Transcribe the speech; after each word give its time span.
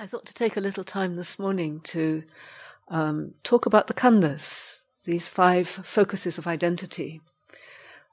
I 0.00 0.06
thought 0.06 0.26
to 0.26 0.34
take 0.34 0.56
a 0.56 0.60
little 0.60 0.84
time 0.84 1.16
this 1.16 1.40
morning 1.40 1.80
to 1.80 2.22
um, 2.86 3.34
talk 3.42 3.66
about 3.66 3.88
the 3.88 3.94
khandhas, 3.94 4.82
these 5.04 5.28
five 5.28 5.66
focuses 5.68 6.38
of 6.38 6.46
identity, 6.46 7.20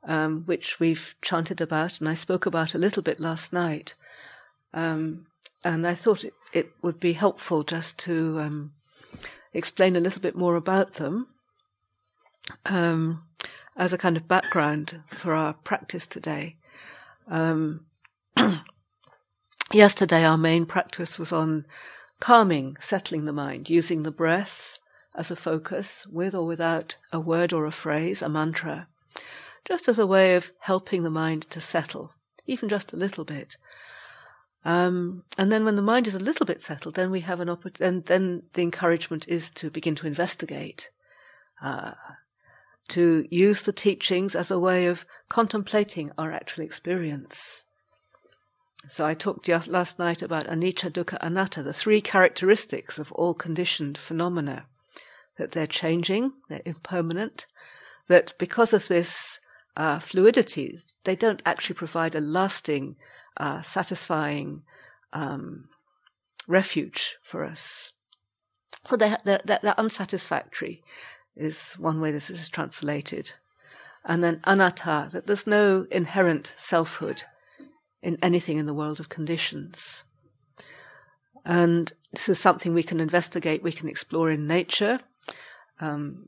um, 0.04 0.46
which 0.46 0.80
we've 0.80 1.14
chanted 1.22 1.62
about, 1.62 2.00
and 2.00 2.10
I 2.10 2.16
spoke 2.16 2.48
about 2.48 2.74
a 2.74 2.80
little 2.80 3.04
bit 3.04 3.20
last 3.20 3.54
night. 3.54 3.94
Um, 4.74 5.28
and 5.64 5.86
I 5.86 5.94
thought 5.94 6.24
it, 6.24 6.34
it, 6.54 6.72
would 6.82 7.00
be 7.00 7.14
helpful 7.14 7.62
just 7.62 8.00
to 8.00 8.40
um, 8.40 8.74
explain 9.54 9.96
a 9.96 10.00
little 10.00 10.22
bit 10.22 10.36
more 10.36 10.56
about 10.56 10.94
them 10.94 11.28
um, 12.66 13.26
as 13.78 13.94
a 13.94 13.98
kind 14.00 14.18
of 14.18 14.28
background 14.28 15.04
for 15.06 15.36
our 15.36 15.54
practice 15.54 16.08
today. 16.08 16.56
Yesterday, 19.72 20.24
our 20.24 20.38
main 20.38 20.66
practice 20.66 21.18
was 21.18 21.32
on 21.32 21.66
calming, 22.20 22.78
settling 22.80 23.24
the 23.24 23.34
mind, 23.34 23.70
using 23.70 24.04
the 24.04 24.12
breath 24.12 24.78
as 25.16 25.32
a 25.32 25.36
focus, 25.36 26.06
with 26.12 26.36
or 26.36 26.46
without 26.46 26.98
a 27.12 27.20
word 27.20 27.52
or 27.52 27.66
a 27.66 27.72
phrase, 27.72 28.22
a 28.22 28.30
mantra, 28.30 28.88
just 29.66 29.88
as 29.88 29.98
a 29.98 30.06
way 30.06 30.36
of 30.36 30.52
helping 30.60 31.04
the 31.04 31.10
mind 31.10 31.50
to 31.50 31.60
settle, 31.60 32.14
even 32.46 32.70
just 32.70 32.94
a 32.94 32.98
little 32.98 33.26
bit. 33.26 33.58
Um, 34.64 35.24
and 35.38 35.52
then 35.52 35.66
when 35.66 35.76
the 35.76 35.82
mind 35.82 36.08
is 36.08 36.16
a 36.16 36.20
little 36.20 36.46
bit 36.46 36.62
settled, 36.62 36.96
then 36.96 37.12
we 37.12 37.22
have 37.22 37.40
an 37.40 37.50
opportunity, 37.50 37.84
and 37.86 38.06
then 38.06 38.44
the 38.54 38.62
encouragement 38.62 39.28
is 39.28 39.50
to 39.52 39.70
begin 39.70 39.96
to 39.96 40.08
investigate, 40.08 40.90
uh, 41.62 41.94
to 42.90 43.28
use 43.32 43.64
the 43.64 43.74
teachings 43.74 44.36
as 44.36 44.52
a 44.52 44.60
way 44.60 44.86
of 44.86 45.06
contemplating 45.28 46.12
our 46.18 46.32
actual 46.32 46.64
experience. 46.64 47.65
So 48.88 49.06
I 49.06 49.14
talked 49.14 49.46
just 49.46 49.68
last 49.68 49.98
night 49.98 50.22
about 50.22 50.48
anicca, 50.48 50.92
dukkha, 50.92 51.18
anatta, 51.22 51.64
the 51.64 51.74
three 51.74 52.02
characteristics 52.02 53.00
of 53.00 53.12
all 53.14 53.34
conditioned 53.34 53.98
phenomena. 53.98 54.68
That 55.38 55.52
they're 55.52 55.68
changing, 55.68 56.34
they're 56.50 56.62
impermanent, 56.66 57.46
that 58.08 58.34
because 58.38 58.74
of 58.74 58.88
this 58.88 59.40
uh, 59.76 60.00
fluidity, 60.00 60.80
they 61.04 61.16
don't 61.16 61.42
actually 61.46 61.76
provide 61.76 62.16
a 62.16 62.22
lasting, 62.22 62.96
uh, 63.38 63.62
satisfying 63.62 64.62
um, 65.12 65.68
refuge 66.48 67.18
for 67.24 67.44
us. 67.44 67.92
So 68.86 68.96
they, 68.96 69.16
they're, 69.26 69.42
they're 69.46 69.80
unsatisfactory, 69.80 70.84
is 71.36 71.74
one 71.74 72.00
way 72.00 72.12
this 72.12 72.30
is 72.30 72.48
translated. 72.48 73.34
And 74.06 74.24
then 74.24 74.42
anatta, 74.46 75.10
that 75.12 75.26
there's 75.26 75.48
no 75.48 75.88
inherent 75.92 76.54
selfhood 76.56 77.24
in 78.06 78.20
anything 78.22 78.60
in 78.60 78.68
the 78.68 78.74
world 78.74 79.00
of 79.00 79.10
conditions. 79.10 80.04
And 81.44 81.92
this 82.14 82.30
is 82.30 82.40
something 82.40 82.74
we 82.74 82.84
can 82.84 83.00
investigate, 83.00 83.64
we 83.64 83.72
can 83.72 83.90
explore 83.90 84.30
in 84.30 84.48
nature. 84.48 85.00
Um, 85.82 86.28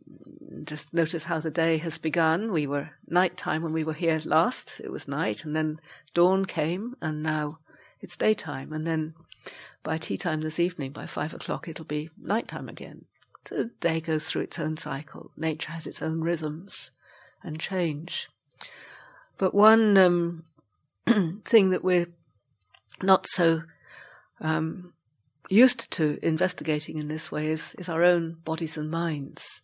just 0.64 0.94
notice 0.94 1.25
how 1.25 1.39
the 1.39 1.52
day 1.52 1.78
has 1.78 2.00
begun. 2.00 2.52
We 2.52 2.66
were 2.66 2.89
nighttime 3.08 3.61
when 3.61 3.73
we 3.73 3.84
were 3.84 3.94
here 3.94 4.19
last. 4.25 4.81
It 4.84 4.92
was 4.92 5.08
night, 5.08 5.45
and 5.45 5.56
then 5.56 5.80
dawn 6.16 6.45
came, 6.45 6.95
and 7.00 7.22
now 7.22 7.59
it's 8.02 8.17
daytime. 8.17 8.73
And 8.73 8.86
then 8.86 9.14
by 9.84 9.97
tea 9.97 10.17
time 10.17 10.41
this 10.41 10.59
evening, 10.59 10.91
by 10.91 11.06
five 11.06 11.34
o'clock, 11.34 11.67
it'll 11.67 11.86
be 11.86 12.09
nighttime 12.17 12.67
again. 12.67 13.06
The 13.45 13.72
day 13.80 14.02
goes 14.02 14.28
through 14.28 14.41
its 14.41 14.59
own 14.59 14.78
cycle. 14.78 15.31
Nature 15.38 15.72
has 15.72 15.86
its 15.86 16.02
own 16.02 16.22
rhythms 16.22 16.91
and 17.44 17.59
change. 17.59 18.30
But 19.38 19.53
one 19.53 19.95
um, 19.97 20.44
thing 21.45 21.69
that 21.69 21.83
we're 21.83 22.08
not 23.02 23.27
so 23.27 23.63
um, 24.41 24.94
used 25.50 25.89
to 25.91 26.19
investigating 26.22 26.97
in 26.97 27.08
this 27.08 27.31
way 27.31 27.47
is, 27.47 27.75
is 27.75 27.89
our 27.89 28.03
own 28.03 28.38
bodies 28.44 28.77
and 28.77 28.91
minds. 28.91 29.61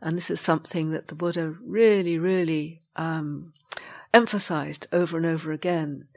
And 0.00 0.16
this 0.16 0.30
is 0.30 0.40
something 0.40 0.90
that 0.90 1.08
the 1.08 1.14
Buddha 1.14 1.54
really, 1.62 2.18
really 2.18 2.80
um, 2.96 3.52
emphasized 4.12 4.86
over 4.92 5.16
and 5.16 5.26
over 5.26 5.52
again 5.52 6.08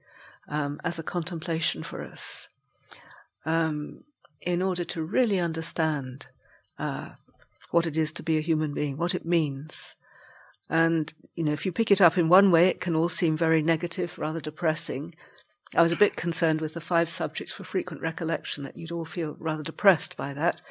um, 0.47 0.79
as 0.83 0.97
a 0.99 1.03
contemplation 1.03 1.83
for 1.83 2.03
us, 2.03 2.47
um, 3.45 4.03
in 4.41 4.61
order 4.61 4.83
to 4.83 5.03
really 5.03 5.39
understand 5.39 6.27
uh, 6.77 7.09
what 7.71 7.85
it 7.85 7.97
is 7.97 8.11
to 8.13 8.23
be 8.23 8.38
a 8.38 8.41
human 8.41 8.73
being, 8.73 8.97
what 8.97 9.15
it 9.15 9.25
means. 9.25 9.95
And, 10.69 11.13
you 11.35 11.43
know, 11.43 11.53
if 11.53 11.65
you 11.65 11.71
pick 11.71 11.91
it 11.91 12.01
up 12.01 12.17
in 12.17 12.29
one 12.29 12.51
way, 12.51 12.67
it 12.67 12.81
can 12.81 12.95
all 12.95 13.09
seem 13.09 13.37
very 13.37 13.61
negative, 13.61 14.17
rather 14.17 14.39
depressing. 14.39 15.13
I 15.75 15.81
was 15.81 15.91
a 15.91 15.97
bit 15.97 16.15
concerned 16.15 16.61
with 16.61 16.73
the 16.73 16.81
five 16.81 17.09
subjects 17.09 17.53
for 17.53 17.63
frequent 17.63 18.01
recollection 18.01 18.63
that 18.63 18.77
you'd 18.77 18.91
all 18.91 19.05
feel 19.05 19.35
rather 19.39 19.63
depressed 19.63 20.17
by 20.17 20.33
that. 20.33 20.61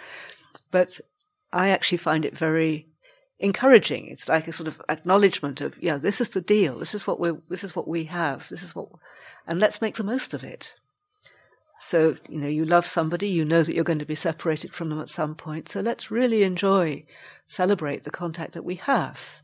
But 0.71 1.01
I 1.53 1.69
actually 1.69 1.99
find 1.99 2.25
it 2.25 2.37
very 2.37 2.89
encouraging. 3.39 4.09
It's 4.09 4.29
like 4.29 4.49
a 4.49 4.53
sort 4.53 4.69
of 4.69 4.81
acknowledgement 4.89 5.61
of, 5.61 5.81
yeah, 5.83 5.99
this 5.99 6.21
is 6.21 6.31
the 6.31 6.41
deal. 6.41 6.79
This 6.79 6.95
is 6.95 7.07
what 7.07 7.21
we 7.21 7.33
this 7.49 7.65
is 7.65 7.77
what 7.77 7.87
we 7.87 8.05
have. 8.05 8.49
This 8.49 8.63
is 8.63 8.75
what, 8.75 8.89
and 9.47 9.61
let's 9.61 9.83
make 9.83 9.97
the 9.97 10.05
most 10.05 10.35
of 10.35 10.43
it. 10.43 10.75
So, 11.81 12.17
you 12.29 12.41
know, 12.41 12.49
you 12.49 12.65
love 12.65 12.87
somebody, 12.87 13.29
you 13.29 13.45
know 13.45 13.63
that 13.63 13.75
you're 13.75 13.85
going 13.85 13.99
to 13.99 14.07
be 14.07 14.15
separated 14.15 14.73
from 14.73 14.89
them 14.89 15.01
at 15.01 15.11
some 15.11 15.35
point. 15.35 15.69
So 15.69 15.81
let's 15.81 16.11
really 16.11 16.43
enjoy, 16.43 17.05
celebrate 17.47 18.05
the 18.05 18.11
contact 18.11 18.53
that 18.55 18.65
we 18.65 18.77
have. 18.77 19.43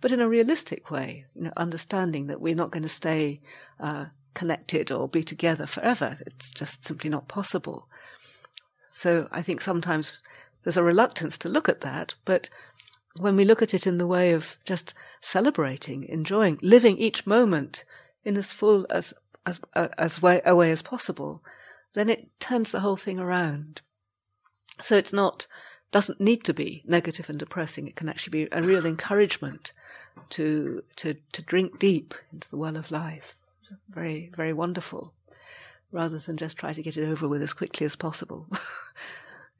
But 0.00 0.12
in 0.12 0.20
a 0.20 0.28
realistic 0.28 0.90
way, 0.90 1.26
you 1.34 1.42
know, 1.42 1.52
understanding 1.56 2.26
that 2.26 2.40
we're 2.40 2.54
not 2.54 2.70
going 2.70 2.82
to 2.82 2.88
stay 2.88 3.40
uh, 3.78 4.06
connected 4.34 4.90
or 4.90 5.08
be 5.08 5.22
together 5.22 5.66
forever. 5.66 6.18
It's 6.26 6.52
just 6.52 6.84
simply 6.84 7.10
not 7.10 7.28
possible. 7.28 7.88
So 8.90 9.28
I 9.30 9.42
think 9.42 9.60
sometimes 9.60 10.22
there's 10.62 10.76
a 10.76 10.82
reluctance 10.82 11.38
to 11.38 11.48
look 11.48 11.68
at 11.68 11.80
that, 11.80 12.14
but 12.24 12.48
when 13.18 13.36
we 13.36 13.44
look 13.44 13.62
at 13.62 13.74
it 13.74 13.86
in 13.86 13.98
the 13.98 14.06
way 14.06 14.32
of 14.32 14.56
just 14.64 14.94
celebrating, 15.20 16.04
enjoying, 16.04 16.58
living 16.62 16.96
each 16.98 17.26
moment 17.26 17.84
in 18.24 18.36
as 18.36 18.52
full 18.52 18.86
as 18.90 19.12
as 19.44 19.60
as 19.74 20.22
way 20.22 20.40
a 20.44 20.54
way 20.54 20.70
as 20.70 20.82
possible, 20.82 21.42
then 21.94 22.08
it 22.08 22.28
turns 22.40 22.70
the 22.70 22.80
whole 22.80 22.96
thing 22.96 23.18
around. 23.18 23.82
So 24.80 24.96
it's 24.96 25.12
not 25.12 25.46
doesn't 25.92 26.20
need 26.20 26.42
to 26.44 26.54
be 26.54 26.82
negative 26.86 27.30
and 27.30 27.38
depressing. 27.38 27.86
It 27.86 27.96
can 27.96 28.08
actually 28.08 28.44
be 28.44 28.48
a 28.50 28.62
real 28.62 28.86
encouragement 28.94 29.72
to 30.30 30.82
to 30.96 31.16
to 31.32 31.42
drink 31.42 31.78
deep 31.78 32.14
into 32.32 32.50
the 32.50 32.56
well 32.56 32.76
of 32.76 32.90
life 32.90 33.36
very, 33.88 34.30
very 34.34 34.52
wonderful, 34.52 35.12
rather 35.90 36.18
than 36.18 36.36
just 36.36 36.56
try 36.56 36.72
to 36.72 36.82
get 36.82 36.96
it 36.96 37.08
over 37.08 37.28
with 37.28 37.42
as 37.42 37.54
quickly 37.54 37.84
as 37.86 37.96
possible. 37.96 38.46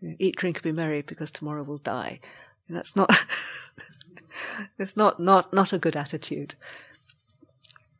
Eat, 0.18 0.36
drink, 0.36 0.62
be 0.62 0.72
merry, 0.72 1.02
because 1.02 1.30
tomorrow 1.30 1.62
we'll 1.62 1.78
die. 1.78 2.20
And 2.68 2.76
that's 2.76 2.96
not, 2.96 3.10
it's 4.78 4.96
not, 4.96 5.20
not, 5.20 5.52
not 5.52 5.72
a 5.72 5.78
good 5.78 5.96
attitude. 5.96 6.54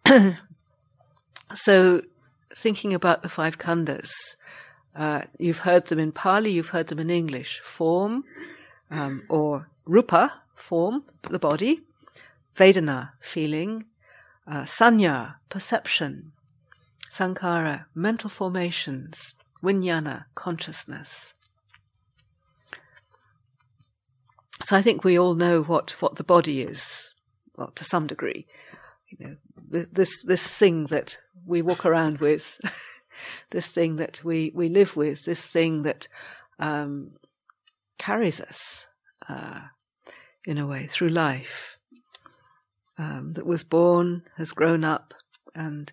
so, 1.54 2.02
thinking 2.54 2.92
about 2.92 3.22
the 3.22 3.28
five 3.28 3.58
khandhas, 3.58 4.10
uh, 4.94 5.22
you've 5.38 5.60
heard 5.60 5.86
them 5.86 5.98
in 5.98 6.12
Pali, 6.12 6.50
you've 6.50 6.68
heard 6.70 6.88
them 6.88 6.98
in 6.98 7.10
English. 7.10 7.60
Form, 7.60 8.24
um, 8.90 9.22
or 9.28 9.68
rupa, 9.86 10.42
form, 10.54 11.04
the 11.28 11.38
body. 11.38 11.80
Vedana, 12.54 13.12
feeling 13.20 13.86
uh, 14.46 14.62
sanya, 14.62 15.36
perception, 15.48 16.32
sankhara, 17.10 17.86
mental 17.94 18.30
formations, 18.30 19.34
vijnana, 19.62 20.24
consciousness. 20.34 21.34
So 24.62 24.76
I 24.76 24.82
think 24.82 25.02
we 25.02 25.18
all 25.18 25.34
know 25.34 25.62
what, 25.62 25.92
what 26.00 26.16
the 26.16 26.24
body 26.24 26.62
is, 26.62 27.10
well, 27.56 27.72
to 27.74 27.84
some 27.84 28.06
degree. 28.06 28.46
You 29.08 29.26
know, 29.26 29.36
this 29.92 30.22
this 30.22 30.46
thing 30.46 30.86
that 30.86 31.18
we 31.44 31.60
walk 31.60 31.84
around 31.84 32.18
with, 32.18 32.58
this 33.50 33.72
thing 33.72 33.96
that 33.96 34.22
we, 34.24 34.52
we 34.54 34.68
live 34.68 34.96
with, 34.96 35.24
this 35.24 35.46
thing 35.46 35.82
that 35.82 36.08
um, 36.58 37.12
carries 37.98 38.40
us 38.40 38.86
uh, 39.28 39.60
in 40.44 40.58
a 40.58 40.66
way 40.66 40.86
through 40.86 41.08
life 41.08 41.78
um, 42.98 43.32
that 43.34 43.46
was 43.46 43.64
born, 43.64 44.22
has 44.36 44.52
grown 44.52 44.84
up, 44.84 45.14
and 45.54 45.92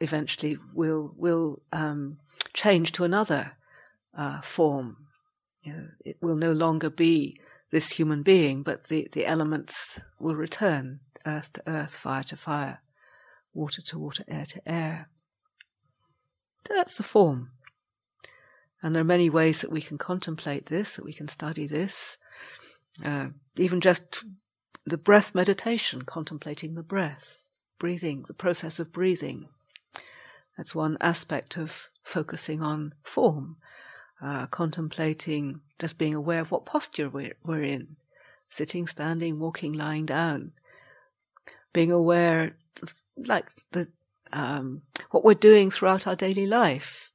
eventually 0.00 0.58
will 0.74 1.14
will 1.16 1.62
um, 1.72 2.18
change 2.52 2.92
to 2.92 3.04
another 3.04 3.52
uh, 4.16 4.40
form. 4.40 4.96
You 5.62 5.72
know, 5.72 5.88
it 6.04 6.16
will 6.20 6.36
no 6.36 6.52
longer 6.52 6.90
be 6.90 7.38
this 7.70 7.90
human 7.90 8.22
being, 8.22 8.62
but 8.62 8.84
the, 8.84 9.08
the 9.12 9.26
elements 9.26 10.00
will 10.18 10.34
return 10.34 11.00
earth 11.24 11.52
to 11.54 11.62
earth, 11.66 11.96
fire 11.96 12.24
to 12.24 12.36
fire, 12.36 12.82
water 13.54 13.80
to 13.80 13.98
water, 13.98 14.24
air 14.28 14.44
to 14.44 14.68
air. 14.68 15.08
That's 16.68 16.96
the 16.96 17.02
form. 17.02 17.50
And 18.82 18.94
there 18.94 19.02
are 19.02 19.04
many 19.04 19.30
ways 19.30 19.60
that 19.60 19.70
we 19.70 19.80
can 19.80 19.98
contemplate 19.98 20.66
this, 20.66 20.96
that 20.96 21.04
we 21.04 21.12
can 21.12 21.28
study 21.28 21.66
this. 21.66 22.18
Uh, 23.04 23.28
even 23.56 23.80
just 23.80 24.24
the 24.84 24.98
breath 24.98 25.34
meditation, 25.34 26.02
contemplating 26.02 26.74
the 26.74 26.82
breath, 26.82 27.42
breathing, 27.78 28.24
the 28.26 28.34
process 28.34 28.78
of 28.78 28.92
breathing. 28.92 29.48
That's 30.56 30.74
one 30.74 30.98
aspect 31.00 31.56
of 31.56 31.88
focusing 32.02 32.60
on 32.60 32.94
form, 33.04 33.56
uh, 34.20 34.46
contemplating, 34.46 35.60
just 35.78 35.98
being 35.98 36.14
aware 36.14 36.40
of 36.40 36.50
what 36.50 36.66
posture 36.66 37.08
we're, 37.08 37.34
we're 37.44 37.62
in, 37.62 37.96
sitting, 38.50 38.86
standing, 38.86 39.38
walking, 39.38 39.72
lying 39.72 40.06
down, 40.06 40.52
being 41.72 41.92
aware, 41.92 42.56
like 43.16 43.48
the 43.70 43.88
um, 44.32 44.82
what 45.12 45.24
we're 45.24 45.34
doing 45.34 45.70
throughout 45.70 46.06
our 46.06 46.16
daily 46.16 46.46
life, 46.46 47.12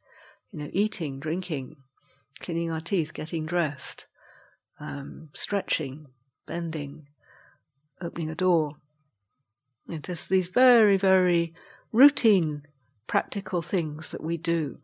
you 0.51 0.59
know, 0.59 0.69
eating, 0.71 1.19
drinking, 1.19 1.75
cleaning 2.39 2.71
our 2.71 2.79
teeth, 2.79 3.11
getting 3.11 3.45
dressed, 3.45 4.05
um, 4.79 5.29
stretching, 5.33 6.05
bending, 6.45 7.07
opening 7.99 8.29
a 8.29 8.35
door. 8.35 8.75
And 9.89 10.03
just 10.03 10.29
these 10.29 10.47
very, 10.47 10.95
very 10.95 11.55
routine, 11.91 12.67
practical 13.07 13.63
things 13.63 14.11
that 14.11 14.23
we 14.23 14.37
do. 14.37 14.77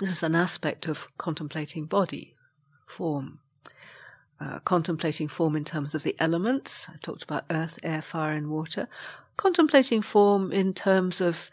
This 0.00 0.10
is 0.10 0.22
an 0.22 0.34
aspect 0.34 0.88
of 0.88 1.08
contemplating 1.18 1.84
body, 1.84 2.34
form. 2.86 3.40
Uh, 4.40 4.60
contemplating 4.60 5.28
form 5.28 5.56
in 5.56 5.64
terms 5.64 5.94
of 5.94 6.04
the 6.04 6.16
elements. 6.18 6.86
I 6.88 6.94
talked 7.02 7.24
about 7.24 7.44
earth, 7.50 7.78
air, 7.82 8.00
fire, 8.00 8.32
and 8.32 8.48
water. 8.48 8.88
Contemplating 9.36 10.00
form 10.00 10.52
in 10.52 10.72
terms 10.72 11.20
of 11.20 11.50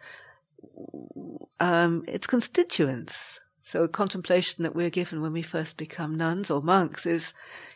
um, 1.60 2.04
its 2.08 2.28
constituents. 2.28 3.42
So, 3.62 3.84
a 3.84 3.88
contemplation 3.88 4.64
that 4.64 4.76
we're 4.76 4.92
given 4.92 5.22
when 5.22 5.34
we 5.34 5.42
first 5.42 5.76
become 5.78 6.16
nuns 6.16 6.52
or 6.52 6.62
monks 6.62 7.06
is 7.06 7.34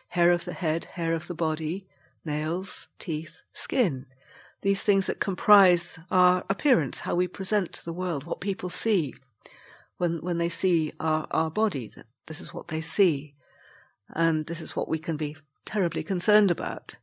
hair 0.08 0.30
of 0.30 0.44
the 0.44 0.52
head, 0.52 0.84
hair 0.84 1.14
of 1.14 1.26
the 1.26 1.34
body, 1.34 1.86
nails, 2.24 2.88
teeth, 2.98 3.42
skin. 3.52 4.06
These 4.62 4.82
things 4.82 5.06
that 5.06 5.20
comprise 5.20 5.98
our 6.10 6.44
appearance, 6.50 7.00
how 7.00 7.14
we 7.14 7.26
present 7.26 7.72
to 7.72 7.84
the 7.84 7.92
world, 7.92 8.24
what 8.24 8.40
people 8.40 8.68
see 8.68 9.14
when, 9.96 10.18
when 10.20 10.38
they 10.38 10.48
see 10.48 10.92
our, 11.00 11.26
our 11.30 11.50
body, 11.50 11.88
that 11.96 12.06
this 12.26 12.40
is 12.40 12.52
what 12.52 12.68
they 12.68 12.80
see. 12.80 13.34
And 14.10 14.46
this 14.46 14.60
is 14.60 14.76
what 14.76 14.88
we 14.88 14.98
can 14.98 15.16
be 15.16 15.36
terribly 15.64 16.02
concerned 16.02 16.50
about. 16.50 16.96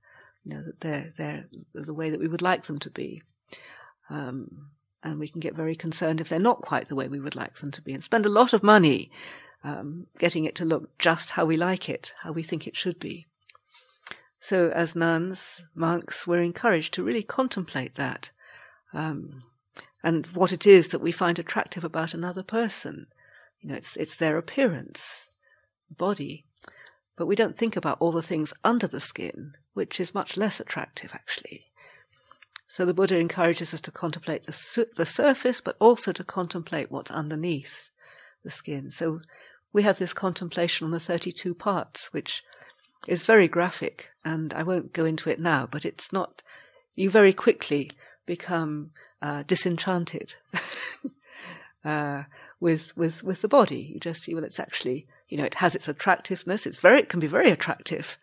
You 0.45 0.55
know, 0.55 0.63
that 0.63 0.79
they're, 0.81 1.09
they're 1.17 1.45
the 1.73 1.93
way 1.93 2.09
that 2.09 2.19
we 2.19 2.27
would 2.27 2.41
like 2.41 2.65
them 2.65 2.79
to 2.79 2.89
be. 2.89 3.21
Um, 4.09 4.69
and 5.03 5.19
we 5.19 5.27
can 5.27 5.39
get 5.39 5.55
very 5.55 5.75
concerned 5.75 6.19
if 6.19 6.29
they're 6.29 6.39
not 6.39 6.61
quite 6.61 6.87
the 6.87 6.95
way 6.95 7.07
we 7.07 7.19
would 7.19 7.35
like 7.35 7.55
them 7.57 7.71
to 7.71 7.81
be 7.81 7.93
and 7.93 8.03
spend 8.03 8.25
a 8.25 8.29
lot 8.29 8.53
of 8.53 8.63
money 8.63 9.11
um, 9.63 10.07
getting 10.17 10.45
it 10.45 10.55
to 10.55 10.65
look 10.65 10.97
just 10.97 11.31
how 11.31 11.45
we 11.45 11.57
like 11.57 11.89
it, 11.89 12.13
how 12.21 12.31
we 12.31 12.43
think 12.43 12.67
it 12.67 12.75
should 12.75 12.99
be. 12.99 13.27
So, 14.39 14.69
as 14.69 14.95
nuns, 14.95 15.65
monks, 15.73 16.27
we're 16.27 16.41
encouraged 16.41 16.93
to 16.93 17.03
really 17.03 17.23
contemplate 17.23 17.95
that. 17.95 18.31
Um, 18.93 19.43
and 20.03 20.27
what 20.27 20.53
it 20.53 20.65
is 20.65 20.89
that 20.89 21.01
we 21.01 21.11
find 21.11 21.39
attractive 21.39 21.83
about 21.83 22.13
another 22.13 22.43
person. 22.43 23.07
You 23.59 23.69
know, 23.69 23.75
it's, 23.75 23.97
it's 23.97 24.15
their 24.15 24.37
appearance, 24.37 25.31
body. 25.89 26.45
But 27.17 27.25
we 27.25 27.35
don't 27.35 27.57
think 27.57 27.75
about 27.75 27.97
all 27.99 28.11
the 28.11 28.21
things 28.21 28.53
under 28.63 28.87
the 28.87 29.01
skin, 29.01 29.53
which 29.73 29.99
is 29.99 30.13
much 30.13 30.37
less 30.37 30.59
attractive, 30.59 31.11
actually. 31.13 31.65
So 32.67 32.85
the 32.85 32.93
Buddha 32.93 33.17
encourages 33.17 33.73
us 33.73 33.81
to 33.81 33.91
contemplate 33.91 34.43
the, 34.43 34.53
su- 34.53 34.87
the 34.95 35.05
surface, 35.05 35.61
but 35.61 35.77
also 35.79 36.11
to 36.11 36.23
contemplate 36.23 36.91
what's 36.91 37.11
underneath 37.11 37.91
the 38.43 38.51
skin. 38.51 38.91
So 38.91 39.21
we 39.71 39.83
have 39.83 39.99
this 39.99 40.13
contemplation 40.13 40.85
on 40.85 40.91
the 40.91 40.99
32 40.99 41.53
parts, 41.53 42.11
which 42.11 42.43
is 43.07 43.23
very 43.23 43.47
graphic, 43.47 44.09
and 44.25 44.53
I 44.53 44.63
won't 44.63 44.93
go 44.93 45.05
into 45.05 45.29
it 45.29 45.39
now, 45.39 45.67
but 45.69 45.85
it's 45.85 46.11
not, 46.11 46.41
you 46.95 47.09
very 47.09 47.33
quickly 47.33 47.91
become 48.25 48.91
uh, 49.21 49.43
disenchanted 49.43 50.35
uh, 51.85 52.23
with 52.59 52.95
with 52.97 53.23
with 53.23 53.41
the 53.41 53.47
body. 53.47 53.91
You 53.93 53.99
just 53.99 54.23
see, 54.23 54.33
well, 54.33 54.43
it's 54.43 54.59
actually 54.59 55.07
you 55.29 55.37
know 55.37 55.45
it 55.45 55.55
has 55.55 55.75
its 55.75 55.87
attractiveness. 55.87 56.65
It's 56.65 56.79
very 56.79 56.99
it 56.99 57.09
can 57.09 57.19
be 57.19 57.27
very 57.27 57.49
attractive, 57.51 58.17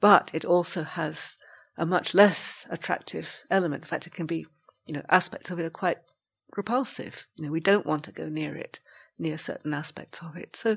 but 0.00 0.30
it 0.32 0.44
also 0.44 0.84
has 0.84 1.36
a 1.78 1.86
much 1.86 2.12
less 2.12 2.66
attractive 2.70 3.36
element. 3.50 3.84
In 3.84 3.88
fact, 3.88 4.06
it 4.06 4.14
can 4.14 4.26
be 4.26 4.46
you 4.86 4.94
know 4.94 5.02
aspects 5.08 5.50
of 5.50 5.58
it 5.58 5.64
are 5.64 5.70
quite 5.70 5.98
repulsive. 6.56 7.26
You 7.36 7.46
know, 7.46 7.52
we 7.52 7.60
don't 7.60 7.86
want 7.86 8.04
to 8.04 8.12
go 8.12 8.28
near 8.28 8.54
it, 8.54 8.80
near 9.18 9.38
certain 9.38 9.72
aspects 9.72 10.20
of 10.22 10.36
it. 10.36 10.56
So 10.56 10.76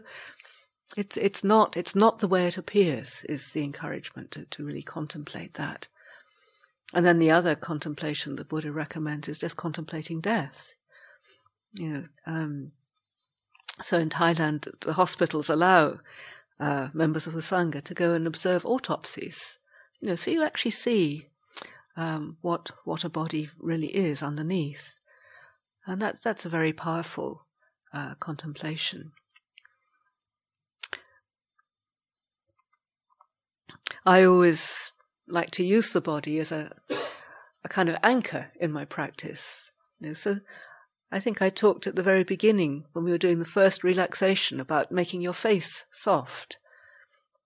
it's 0.95 1.17
it's 1.17 1.43
not 1.43 1.75
it's 1.75 1.95
not 1.95 2.19
the 2.19 2.27
way 2.27 2.47
it 2.47 2.57
appears. 2.57 3.25
Is 3.27 3.51
the 3.51 3.63
encouragement 3.63 4.31
to, 4.31 4.45
to 4.45 4.63
really 4.63 4.83
contemplate 4.83 5.55
that. 5.55 5.87
And 6.93 7.05
then 7.05 7.19
the 7.19 7.31
other 7.31 7.55
contemplation 7.55 8.35
the 8.35 8.45
Buddha 8.45 8.71
recommends 8.71 9.29
is 9.29 9.39
just 9.39 9.55
contemplating 9.57 10.19
death. 10.19 10.75
You 11.73 11.89
know, 11.89 12.03
um, 12.25 12.71
so 13.81 13.97
in 13.97 14.09
Thailand, 14.09 14.67
the 14.81 14.93
hospitals 14.93 15.49
allow 15.49 15.99
uh, 16.59 16.89
members 16.93 17.27
of 17.27 17.33
the 17.33 17.39
sangha 17.39 17.81
to 17.81 17.93
go 17.93 18.13
and 18.13 18.27
observe 18.27 18.65
autopsies. 18.65 19.57
You 20.01 20.09
know, 20.09 20.15
so 20.15 20.31
you 20.31 20.43
actually 20.43 20.71
see 20.71 21.27
um, 21.95 22.37
what 22.41 22.71
what 22.83 23.03
a 23.03 23.09
body 23.09 23.49
really 23.59 23.95
is 23.95 24.23
underneath, 24.23 24.99
and 25.85 26.01
that's 26.01 26.19
that's 26.19 26.45
a 26.45 26.49
very 26.49 26.73
powerful 26.73 27.45
uh, 27.93 28.15
contemplation. 28.15 29.11
I 34.05 34.23
always 34.23 34.91
like 35.27 35.51
to 35.51 35.63
use 35.63 35.93
the 35.93 36.01
body 36.01 36.39
as 36.39 36.51
a, 36.51 36.71
a 37.63 37.69
kind 37.69 37.87
of 37.87 37.97
anchor 38.01 38.51
in 38.59 38.71
my 38.71 38.85
practice. 38.85 39.71
You 39.99 40.09
know, 40.09 40.13
so 40.13 40.37
I 41.11 41.19
think 41.19 41.41
I 41.41 41.49
talked 41.49 41.85
at 41.85 41.95
the 41.95 42.03
very 42.03 42.23
beginning 42.23 42.85
when 42.93 43.05
we 43.05 43.11
were 43.11 43.17
doing 43.17 43.39
the 43.39 43.45
first 43.45 43.83
relaxation 43.83 44.59
about 44.59 44.91
making 44.91 45.21
your 45.21 45.33
face 45.33 45.85
soft. 45.91 46.57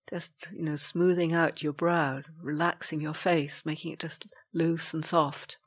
Just, 0.10 0.48
you 0.54 0.64
know, 0.64 0.76
smoothing 0.76 1.34
out 1.34 1.64
your 1.64 1.74
brow, 1.74 2.22
relaxing 2.42 3.02
your 3.02 3.14
face, 3.14 3.66
making 3.66 3.92
it 3.92 4.00
just 4.00 4.28
loose 4.54 4.94
and 4.94 5.04
soft. 5.04 5.58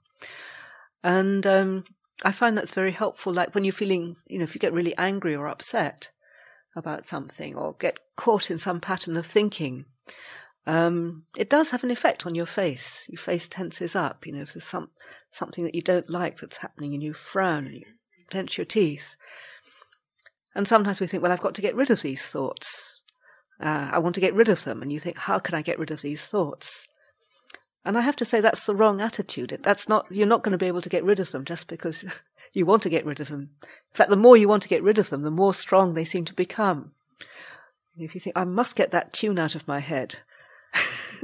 And 1.03 1.47
um, 1.47 1.85
I 2.23 2.33
find 2.33 2.57
that's 2.57 2.73
very 2.73 2.93
helpful. 2.93 3.33
Like 3.33 3.55
when 3.55 3.65
you're 3.65 3.73
feeling, 3.73 4.17
you 4.27 4.39
know, 4.39 4.45
if 4.45 4.55
you 4.55 4.61
get 4.61 4.73
really 4.73 4.97
angry 4.97 5.35
or 5.35 5.49
upset 5.49 6.11
about 6.77 7.07
something 7.07 7.57
or 7.57 7.75
get 7.75 8.01
caught 8.17 8.51
in 8.51 8.59
some 8.59 8.81
pattern 8.81 9.17
of 9.17 9.27
thinking, 9.27 9.87
um, 10.67 11.25
it 11.37 11.51
does 11.51 11.71
have 11.71 11.83
an 11.83 11.91
effect 11.91 12.27
on 12.27 12.35
your 12.35 12.47
face. 12.47 13.07
Your 13.09 13.19
face 13.19 13.49
tenses 13.49 13.97
up. 13.97 14.27
You 14.27 14.35
know, 14.35 14.43
if 14.43 14.53
there's 14.53 14.65
some 14.65 14.91
something 15.31 15.65
that 15.65 15.75
you 15.75 15.83
don't 15.83 16.09
like 16.09 16.39
that's 16.39 16.59
happening, 16.59 16.95
and 16.95 17.03
you 17.03 17.13
frown 17.13 17.67
and 17.67 17.75
you 17.75 17.85
clench 18.31 18.59
your 18.59 18.65
teeth. 18.65 19.17
And 20.55 20.67
sometimes 20.67 21.01
we 21.01 21.07
think, 21.07 21.23
well, 21.23 21.33
I've 21.33 21.41
got 21.41 21.55
to 21.55 21.63
get 21.63 21.75
rid 21.75 21.91
of 21.91 22.03
these 22.03 22.27
thoughts. 22.27 22.88
Uh, 23.61 23.91
I 23.93 23.99
want 23.99 24.15
to 24.15 24.21
get 24.21 24.35
rid 24.35 24.49
of 24.49 24.65
them. 24.65 24.83
And 24.83 24.93
you 24.93 25.01
think, 25.01 25.19
how 25.19 25.39
can 25.39 25.55
I 25.55 25.63
get 25.63 25.79
rid 25.79 25.91
of 25.91 26.03
these 26.03 26.27
thoughts? 26.27 26.87
And 27.85 27.97
I 27.97 28.03
have 28.03 28.17
to 28.17 28.25
say 28.25 28.41
that's 28.41 28.67
the 28.67 28.75
wrong 28.75 29.01
attitude. 29.01 29.59
That's 29.63 29.89
not, 29.89 30.07
you're 30.11 30.27
not 30.27 30.43
going 30.43 30.53
to 30.53 30.59
be 30.59 30.67
able 30.67 30.83
to 30.83 30.89
get 30.89 31.05
rid 31.05 31.21
of 31.21 31.33
them 31.33 31.45
just 31.45 31.69
because 31.69 32.23
you 32.53 32.67
want 32.67 32.83
to 32.83 32.91
get 32.91 33.07
rid 33.07 33.21
of 33.21 33.29
them. 33.29 33.51
In 33.63 33.95
fact, 33.95 34.11
the 34.11 34.17
more 34.17 34.37
you 34.37 34.49
want 34.49 34.63
to 34.65 34.69
get 34.69 34.83
rid 34.83 34.99
of 34.99 35.11
them, 35.11 35.23
the 35.23 35.31
more 35.31 35.55
strong 35.55 35.95
they 35.95 36.05
seem 36.05 36.25
to 36.27 36.35
become. 36.35 36.93
If 37.97 38.15
you 38.15 38.21
think, 38.21 38.39
I 38.39 38.45
must 38.45 38.77
get 38.77 38.93
that 38.93 39.13
tune 39.13 39.39
out 39.39 39.57
of 39.57 39.67
my 39.67 39.81
head, 39.81 40.17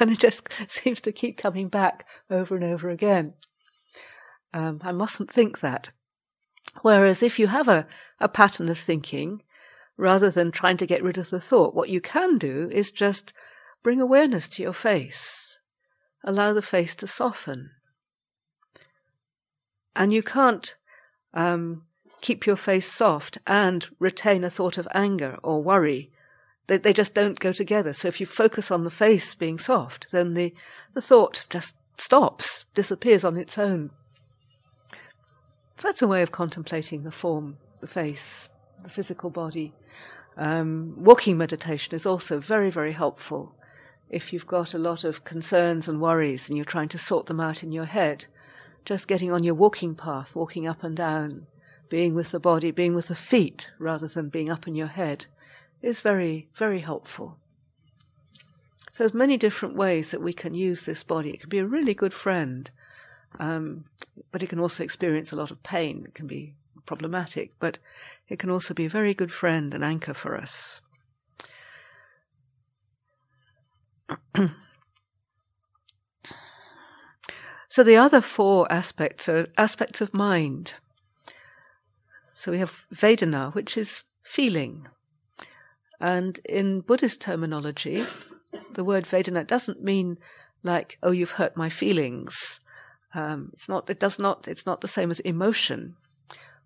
and 0.00 0.10
it 0.10 0.18
just 0.18 0.48
seems 0.68 1.02
to 1.02 1.12
keep 1.12 1.36
coming 1.36 1.68
back 1.68 2.06
over 2.30 2.54
and 2.54 2.64
over 2.64 2.88
again. 2.88 3.34
Um, 4.54 4.80
I 4.82 4.92
mustn't 4.92 5.30
think 5.30 5.60
that. 5.60 5.90
Whereas 6.82 7.22
if 7.22 7.38
you 7.38 7.48
have 7.48 7.68
a, 7.68 7.86
a 8.20 8.28
pattern 8.28 8.68
of 8.68 8.78
thinking, 8.78 9.42
rather 9.98 10.30
than 10.30 10.50
trying 10.50 10.78
to 10.78 10.86
get 10.86 11.02
rid 11.02 11.18
of 11.18 11.28
the 11.28 11.40
thought, 11.40 11.74
what 11.74 11.90
you 11.90 12.00
can 12.00 12.38
do 12.38 12.70
is 12.72 12.90
just 12.90 13.34
bring 13.82 14.00
awareness 14.00 14.48
to 14.48 14.62
your 14.62 14.72
face. 14.72 15.58
Allow 16.24 16.54
the 16.54 16.62
face 16.62 16.96
to 16.96 17.06
soften. 17.06 17.70
And 19.94 20.12
you 20.12 20.22
can't 20.22 20.74
um, 21.34 21.82
keep 22.22 22.46
your 22.46 22.56
face 22.56 22.90
soft 22.90 23.36
and 23.46 23.86
retain 23.98 24.44
a 24.44 24.50
thought 24.50 24.78
of 24.78 24.88
anger 24.94 25.38
or 25.42 25.62
worry 25.62 26.10
they, 26.68 26.76
they 26.76 26.92
just 26.92 27.14
don't 27.14 27.40
go 27.40 27.52
together. 27.52 27.92
So 27.92 28.06
if 28.06 28.20
you 28.20 28.26
focus 28.26 28.70
on 28.70 28.84
the 28.84 28.90
face 28.90 29.34
being 29.34 29.58
soft, 29.58 30.06
then 30.12 30.34
the, 30.34 30.54
the 30.94 31.02
thought 31.02 31.44
just 31.50 31.74
stops, 31.98 32.66
disappears 32.74 33.24
on 33.24 33.36
its 33.36 33.58
own. 33.58 33.90
So 35.76 35.88
that's 35.88 36.02
a 36.02 36.06
way 36.06 36.22
of 36.22 36.30
contemplating 36.30 37.02
the 37.02 37.10
form, 37.10 37.56
the 37.80 37.88
face, 37.88 38.48
the 38.82 38.90
physical 38.90 39.30
body. 39.30 39.72
Um, 40.38 40.94
walking 40.96 41.36
meditation 41.36 41.96
is 41.96 42.06
also 42.06 42.38
very, 42.38 42.70
very 42.70 42.92
helpful 42.92 43.56
if 44.08 44.32
you've 44.32 44.46
got 44.46 44.72
a 44.72 44.78
lot 44.78 45.02
of 45.02 45.24
concerns 45.24 45.88
and 45.88 46.00
worries 46.00 46.48
and 46.48 46.56
you're 46.56 46.64
trying 46.64 46.88
to 46.88 46.98
sort 46.98 47.26
them 47.26 47.40
out 47.40 47.62
in 47.62 47.72
your 47.72 47.86
head. 47.86 48.26
Just 48.84 49.08
getting 49.08 49.32
on 49.32 49.42
your 49.42 49.54
walking 49.54 49.96
path, 49.96 50.36
walking 50.36 50.66
up 50.66 50.84
and 50.84 50.96
down, 50.96 51.46
being 51.88 52.14
with 52.14 52.30
the 52.30 52.40
body, 52.40 52.70
being 52.70 52.94
with 52.94 53.08
the 53.08 53.16
feet 53.16 53.70
rather 53.78 54.06
than 54.06 54.28
being 54.28 54.48
up 54.48 54.68
in 54.68 54.76
your 54.76 54.86
head 54.86 55.26
is 55.82 56.00
very, 56.00 56.48
very 56.54 56.80
helpful. 56.80 57.36
So 58.92 59.04
there's 59.04 59.14
many 59.14 59.36
different 59.36 59.74
ways 59.74 60.12
that 60.12 60.22
we 60.22 60.32
can 60.32 60.54
use 60.54 60.86
this 60.86 61.02
body. 61.02 61.30
It 61.30 61.40
can 61.40 61.48
be 61.48 61.58
a 61.58 61.66
really 61.66 61.94
good 61.94 62.14
friend, 62.14 62.70
um, 63.38 63.84
but 64.30 64.42
it 64.42 64.48
can 64.48 64.60
also 64.60 64.82
experience 64.84 65.32
a 65.32 65.36
lot 65.36 65.50
of 65.50 65.62
pain. 65.62 66.04
It 66.06 66.14
can 66.14 66.26
be 66.26 66.54
problematic, 66.86 67.52
but 67.58 67.78
it 68.28 68.38
can 68.38 68.50
also 68.50 68.74
be 68.74 68.84
a 68.86 68.90
very 68.90 69.14
good 69.14 69.32
friend 69.32 69.72
and 69.74 69.82
anchor 69.82 70.14
for 70.14 70.36
us. 70.36 70.80
so 77.68 77.82
the 77.82 77.96
other 77.96 78.20
four 78.20 78.70
aspects 78.70 79.28
are 79.28 79.48
aspects 79.56 80.00
of 80.00 80.14
mind. 80.14 80.74
So 82.34 82.52
we 82.52 82.58
have 82.58 82.86
Vedana, 82.94 83.54
which 83.54 83.76
is 83.76 84.04
feeling. 84.22 84.86
And 86.00 86.38
in 86.44 86.82
Buddhist 86.82 87.20
terminology, 87.20 88.06
the 88.74 88.84
word 88.84 89.04
Vedana 89.04 89.44
doesn't 89.46 89.82
mean 89.82 90.18
like, 90.62 90.98
oh, 91.02 91.10
you've 91.10 91.32
hurt 91.32 91.56
my 91.56 91.68
feelings. 91.68 92.60
Um, 93.14 93.50
it's 93.54 93.68
not, 93.68 93.90
it 93.90 93.98
does 93.98 94.18
not, 94.18 94.46
it's 94.46 94.66
not 94.66 94.80
the 94.80 94.88
same 94.88 95.10
as 95.10 95.20
emotion, 95.20 95.96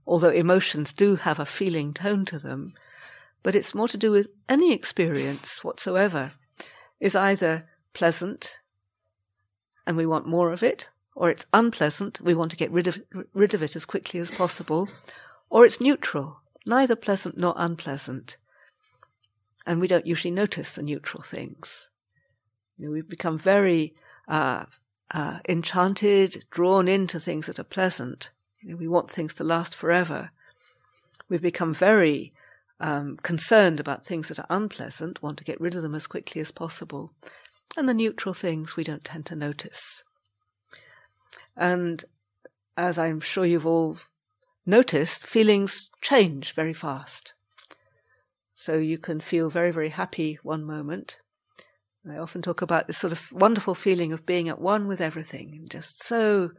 although 0.06 0.30
emotions 0.30 0.92
do 0.92 1.16
have 1.16 1.38
a 1.38 1.46
feeling 1.46 1.94
tone 1.94 2.24
to 2.26 2.38
them, 2.38 2.74
but 3.42 3.54
it's 3.54 3.74
more 3.74 3.88
to 3.88 3.98
do 3.98 4.10
with 4.10 4.30
any 4.48 4.72
experience 4.72 5.64
whatsoever 5.64 6.32
is 7.00 7.16
either 7.16 7.68
pleasant 7.92 8.56
and 9.86 9.96
we 9.96 10.06
want 10.06 10.26
more 10.26 10.52
of 10.52 10.62
it, 10.62 10.88
or 11.14 11.28
it's 11.28 11.46
unpleasant, 11.52 12.20
we 12.20 12.34
want 12.34 12.50
to 12.50 12.56
get 12.56 12.70
rid 12.70 12.86
of, 12.86 13.00
rid 13.34 13.54
of 13.54 13.62
it 13.62 13.76
as 13.76 13.84
quickly 13.84 14.20
as 14.20 14.30
possible, 14.30 14.88
or 15.50 15.66
it's 15.66 15.80
neutral, 15.80 16.40
neither 16.66 16.96
pleasant 16.96 17.36
nor 17.36 17.54
unpleasant. 17.56 18.36
And 19.66 19.80
we 19.80 19.88
don't 19.88 20.06
usually 20.06 20.30
notice 20.30 20.72
the 20.72 20.82
neutral 20.82 21.22
things. 21.22 21.90
You 22.78 22.86
know, 22.86 22.92
we 22.92 23.02
become 23.02 23.38
very 23.38 23.94
uh, 24.28 24.64
uh, 25.10 25.38
enchanted, 25.48 26.44
drawn 26.50 26.88
into 26.88 27.20
things 27.20 27.46
that 27.46 27.58
are 27.58 27.64
pleasant. 27.64 28.30
You 28.62 28.70
know, 28.70 28.76
we 28.76 28.88
want 28.88 29.10
things 29.10 29.34
to 29.34 29.44
last 29.44 29.74
forever. 29.74 30.30
We've 31.28 31.42
become 31.42 31.74
very 31.74 32.32
um, 32.80 33.18
concerned 33.22 33.80
about 33.80 34.06
things 34.06 34.28
that 34.28 34.38
are 34.38 34.46
unpleasant, 34.50 35.22
want 35.22 35.38
to 35.38 35.44
get 35.44 35.60
rid 35.60 35.74
of 35.74 35.82
them 35.82 35.94
as 35.94 36.06
quickly 36.06 36.40
as 36.40 36.50
possible. 36.50 37.12
And 37.76 37.88
the 37.88 37.94
neutral 37.94 38.34
things 38.34 38.76
we 38.76 38.84
don't 38.84 39.04
tend 39.04 39.26
to 39.26 39.36
notice. 39.36 40.04
And 41.56 42.04
as 42.76 42.98
I'm 42.98 43.20
sure 43.20 43.44
you've 43.44 43.66
all 43.66 43.98
noticed, 44.66 45.24
feelings 45.24 45.90
change 46.00 46.52
very 46.52 46.72
fast. 46.72 47.34
So 48.54 48.76
you 48.76 48.98
can 48.98 49.20
feel 49.20 49.50
very, 49.50 49.72
very 49.72 49.88
happy 49.88 50.38
one 50.42 50.64
moment, 50.64 51.16
I 52.10 52.16
often 52.16 52.42
talk 52.42 52.62
about 52.62 52.88
this 52.88 52.98
sort 52.98 53.12
of 53.12 53.30
wonderful 53.30 53.76
feeling 53.76 54.12
of 54.12 54.26
being 54.26 54.48
at 54.48 54.60
one 54.60 54.88
with 54.88 55.00
everything 55.00 55.66
just 55.70 56.02
so, 56.02 56.50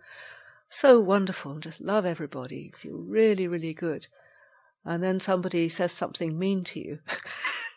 so 0.73 0.99
wonderful 0.99 1.51
and 1.51 1.61
just 1.61 1.81
love 1.81 2.05
everybody, 2.05 2.73
feel 2.75 2.97
really, 2.97 3.47
really 3.47 3.73
good. 3.73 4.07
And 4.83 5.03
then 5.03 5.19
somebody 5.19 5.69
says 5.69 5.91
something 5.91 6.37
mean 6.37 6.63
to 6.65 6.79
you 6.79 6.99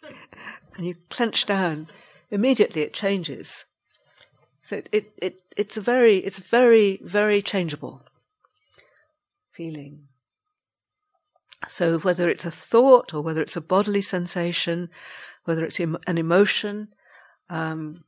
and 0.77 0.87
you 0.87 0.95
clench 1.11 1.47
down. 1.47 1.89
Immediately 2.31 2.83
it 2.83 2.95
changes. 2.95 3.67
So 4.63 4.77
it, 4.77 4.89
it, 4.93 5.13
it, 5.23 5.41
it's 5.57 5.77
a 5.77 5.81
very, 5.81 6.17
it's 6.17 6.39
very, 6.39 6.99
very 7.03 7.43
changeable 7.43 8.03
feeling. 9.51 10.09
So 11.69 11.99
whether 11.99 12.29
it's 12.29 12.45
a 12.45 12.51
thought 12.51 13.15
or 13.15 13.21
whether 13.21 13.43
it's 13.43 13.57
a 13.57 13.61
bodily 13.61 14.03
sensation, 14.03 14.89
whether 15.45 15.65
it's 15.65 15.79
an 15.81 15.99
emotion, 16.07 16.89
um, 17.49 18.05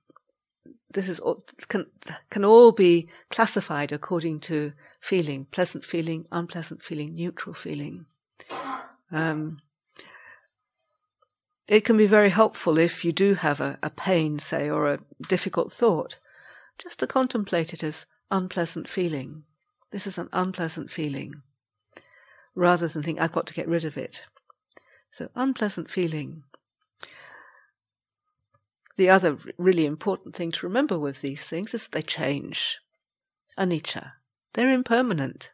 this 0.92 1.08
is 1.08 1.20
can 1.68 1.86
can 2.30 2.44
all 2.44 2.72
be 2.72 3.08
classified 3.30 3.92
according 3.92 4.40
to 4.40 4.72
feeling: 5.00 5.46
pleasant 5.50 5.84
feeling, 5.84 6.26
unpleasant 6.32 6.82
feeling, 6.82 7.14
neutral 7.14 7.54
feeling. 7.54 8.06
Um, 9.10 9.60
it 11.66 11.84
can 11.84 11.96
be 11.96 12.06
very 12.06 12.30
helpful 12.30 12.78
if 12.78 13.04
you 13.04 13.12
do 13.12 13.34
have 13.34 13.60
a, 13.60 13.78
a 13.82 13.90
pain, 13.90 14.38
say, 14.38 14.70
or 14.70 14.92
a 14.92 15.00
difficult 15.28 15.72
thought, 15.72 16.16
just 16.78 16.98
to 17.00 17.06
contemplate 17.06 17.72
it 17.74 17.82
as 17.82 18.06
unpleasant 18.30 18.88
feeling. 18.88 19.44
This 19.90 20.06
is 20.06 20.18
an 20.18 20.28
unpleasant 20.32 20.90
feeling, 20.90 21.42
rather 22.54 22.88
than 22.88 23.02
think 23.02 23.20
I've 23.20 23.32
got 23.32 23.46
to 23.48 23.54
get 23.54 23.68
rid 23.68 23.84
of 23.84 23.98
it. 23.98 24.24
So 25.10 25.28
unpleasant 25.34 25.90
feeling. 25.90 26.44
The 28.98 29.08
other 29.08 29.38
really 29.58 29.86
important 29.86 30.34
thing 30.34 30.50
to 30.50 30.66
remember 30.66 30.98
with 30.98 31.20
these 31.20 31.46
things 31.46 31.72
is 31.72 31.86
they 31.86 32.02
change. 32.02 32.78
Anicca. 33.56 34.14
They're 34.54 34.72
impermanent. 34.72 35.52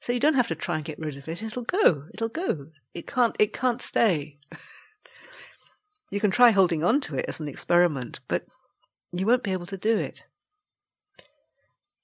So 0.00 0.14
you 0.14 0.20
don't 0.20 0.36
have 0.36 0.48
to 0.48 0.54
try 0.54 0.76
and 0.76 0.84
get 0.84 0.98
rid 0.98 1.18
of 1.18 1.28
it. 1.28 1.42
It'll 1.42 1.64
go. 1.64 2.04
It'll 2.14 2.30
go. 2.30 2.68
It 2.94 3.06
can't, 3.06 3.36
it 3.38 3.52
can't 3.52 3.82
stay. 3.82 4.38
you 6.10 6.18
can 6.18 6.30
try 6.30 6.50
holding 6.50 6.82
on 6.82 7.02
to 7.02 7.16
it 7.16 7.26
as 7.28 7.40
an 7.40 7.48
experiment, 7.48 8.20
but 8.26 8.46
you 9.12 9.26
won't 9.26 9.42
be 9.42 9.52
able 9.52 9.66
to 9.66 9.76
do 9.76 9.98
it. 9.98 10.22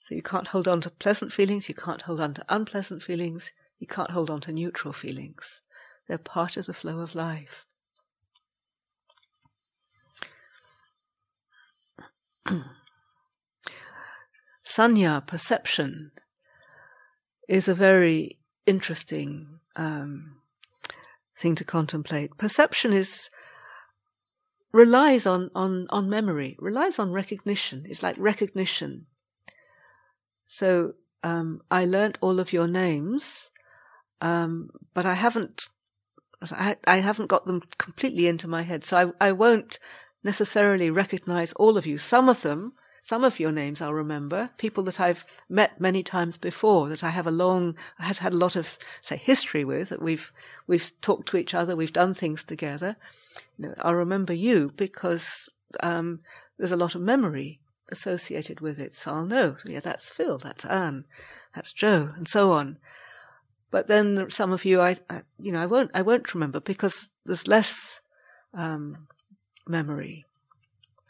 So 0.00 0.14
you 0.14 0.22
can't 0.22 0.48
hold 0.48 0.68
on 0.68 0.82
to 0.82 0.90
pleasant 0.90 1.32
feelings, 1.32 1.70
you 1.70 1.74
can't 1.74 2.02
hold 2.02 2.20
on 2.20 2.34
to 2.34 2.44
unpleasant 2.50 3.02
feelings, 3.02 3.52
you 3.78 3.86
can't 3.86 4.10
hold 4.10 4.28
on 4.28 4.42
to 4.42 4.52
neutral 4.52 4.92
feelings. 4.92 5.62
They're 6.08 6.18
part 6.18 6.58
of 6.58 6.66
the 6.66 6.74
flow 6.74 7.00
of 7.00 7.14
life. 7.14 7.64
Sanya, 14.64 15.26
perception, 15.26 16.12
is 17.48 17.68
a 17.68 17.74
very 17.74 18.38
interesting 18.66 19.58
um, 19.76 20.36
thing 21.36 21.54
to 21.56 21.64
contemplate. 21.64 22.36
Perception 22.38 22.92
is 22.92 23.30
relies 24.72 25.26
on, 25.26 25.50
on, 25.54 25.86
on 25.90 26.08
memory, 26.08 26.56
relies 26.58 26.98
on 26.98 27.12
recognition. 27.12 27.84
It's 27.88 28.02
like 28.02 28.16
recognition. 28.18 29.06
So 30.46 30.94
um, 31.22 31.60
I 31.70 31.84
learnt 31.84 32.18
all 32.20 32.40
of 32.40 32.52
your 32.52 32.66
names, 32.66 33.50
um, 34.20 34.70
but 34.94 35.04
I 35.04 35.14
haven't 35.14 35.68
I, 36.50 36.76
I, 36.86 36.96
haven't 36.98 37.28
got 37.28 37.46
them 37.46 37.62
completely 37.78 38.26
into 38.26 38.48
my 38.48 38.62
head. 38.62 38.82
So 38.82 39.14
I, 39.20 39.28
I 39.28 39.32
won't 39.32 39.78
necessarily 40.24 40.90
recognize 40.90 41.52
all 41.54 41.76
of 41.76 41.86
you. 41.86 41.98
Some 41.98 42.28
of 42.28 42.42
them, 42.42 42.74
some 43.02 43.24
of 43.24 43.40
your 43.40 43.50
names 43.50 43.82
I'll 43.82 43.92
remember, 43.92 44.50
people 44.58 44.84
that 44.84 45.00
I've 45.00 45.24
met 45.48 45.80
many 45.80 46.02
times 46.02 46.38
before, 46.38 46.88
that 46.88 47.02
I 47.02 47.10
have 47.10 47.26
a 47.26 47.32
long, 47.32 47.76
I 47.98 48.04
had 48.04 48.18
had 48.18 48.32
a 48.32 48.36
lot 48.36 48.54
of, 48.54 48.78
say, 49.00 49.16
history 49.16 49.64
with, 49.64 49.88
that 49.88 50.00
we've, 50.00 50.32
we've 50.66 50.92
talked 51.00 51.28
to 51.30 51.36
each 51.36 51.54
other, 51.54 51.74
we've 51.74 51.92
done 51.92 52.14
things 52.14 52.44
together. 52.44 52.96
You 53.58 53.68
know, 53.68 53.74
I'll 53.80 53.94
remember 53.94 54.32
you 54.32 54.72
because, 54.76 55.48
um, 55.82 56.20
there's 56.58 56.72
a 56.72 56.76
lot 56.76 56.94
of 56.94 57.00
memory 57.00 57.60
associated 57.90 58.60
with 58.60 58.80
it. 58.80 58.94
So 58.94 59.12
I'll 59.12 59.26
know, 59.26 59.56
yeah, 59.64 59.80
that's 59.80 60.10
Phil, 60.10 60.38
that's 60.38 60.64
Anne, 60.64 61.04
that's 61.54 61.72
Joe, 61.72 62.12
and 62.16 62.28
so 62.28 62.52
on. 62.52 62.78
But 63.72 63.88
then 63.88 64.30
some 64.30 64.52
of 64.52 64.64
you, 64.64 64.80
I, 64.80 64.98
I 65.10 65.22
you 65.40 65.50
know, 65.50 65.60
I 65.60 65.66
won't, 65.66 65.90
I 65.92 66.02
won't 66.02 66.34
remember 66.34 66.60
because 66.60 67.10
there's 67.24 67.48
less, 67.48 68.00
um, 68.54 69.08
memory. 69.66 70.24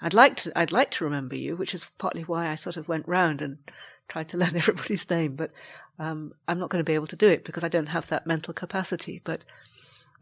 I'd 0.01 0.15
like 0.15 0.37
to, 0.39 0.59
I'd 0.59 0.73
like 0.73 0.91
to 0.93 1.05
remember 1.05 1.37
you, 1.37 1.57
which 1.57 1.75
is 1.75 1.87
partly 1.99 2.23
why 2.23 2.49
I 2.49 2.57
sort 2.57 2.77
of 2.77 2.89
went 2.89 3.07
round 3.07 3.41
and 3.41 3.59
tried 4.09 4.29
to 4.31 4.37
learn 4.39 4.57
everybody's 4.57 5.09
name, 5.09 5.37
but 5.37 5.51
um, 5.99 6.33
I'm 6.49 6.59
not 6.59 6.71
going 6.71 6.81
to 6.81 6.89
be 6.89 6.95
able 6.95 7.07
to 7.09 7.17
do 7.17 7.29
it 7.29 7.45
because 7.45 7.63
I 7.65 7.69
don't 7.69 7.87
have 7.87 8.09
that 8.09 8.27
mental 8.27 8.55
capacity. 8.55 9.21
But 9.23 9.43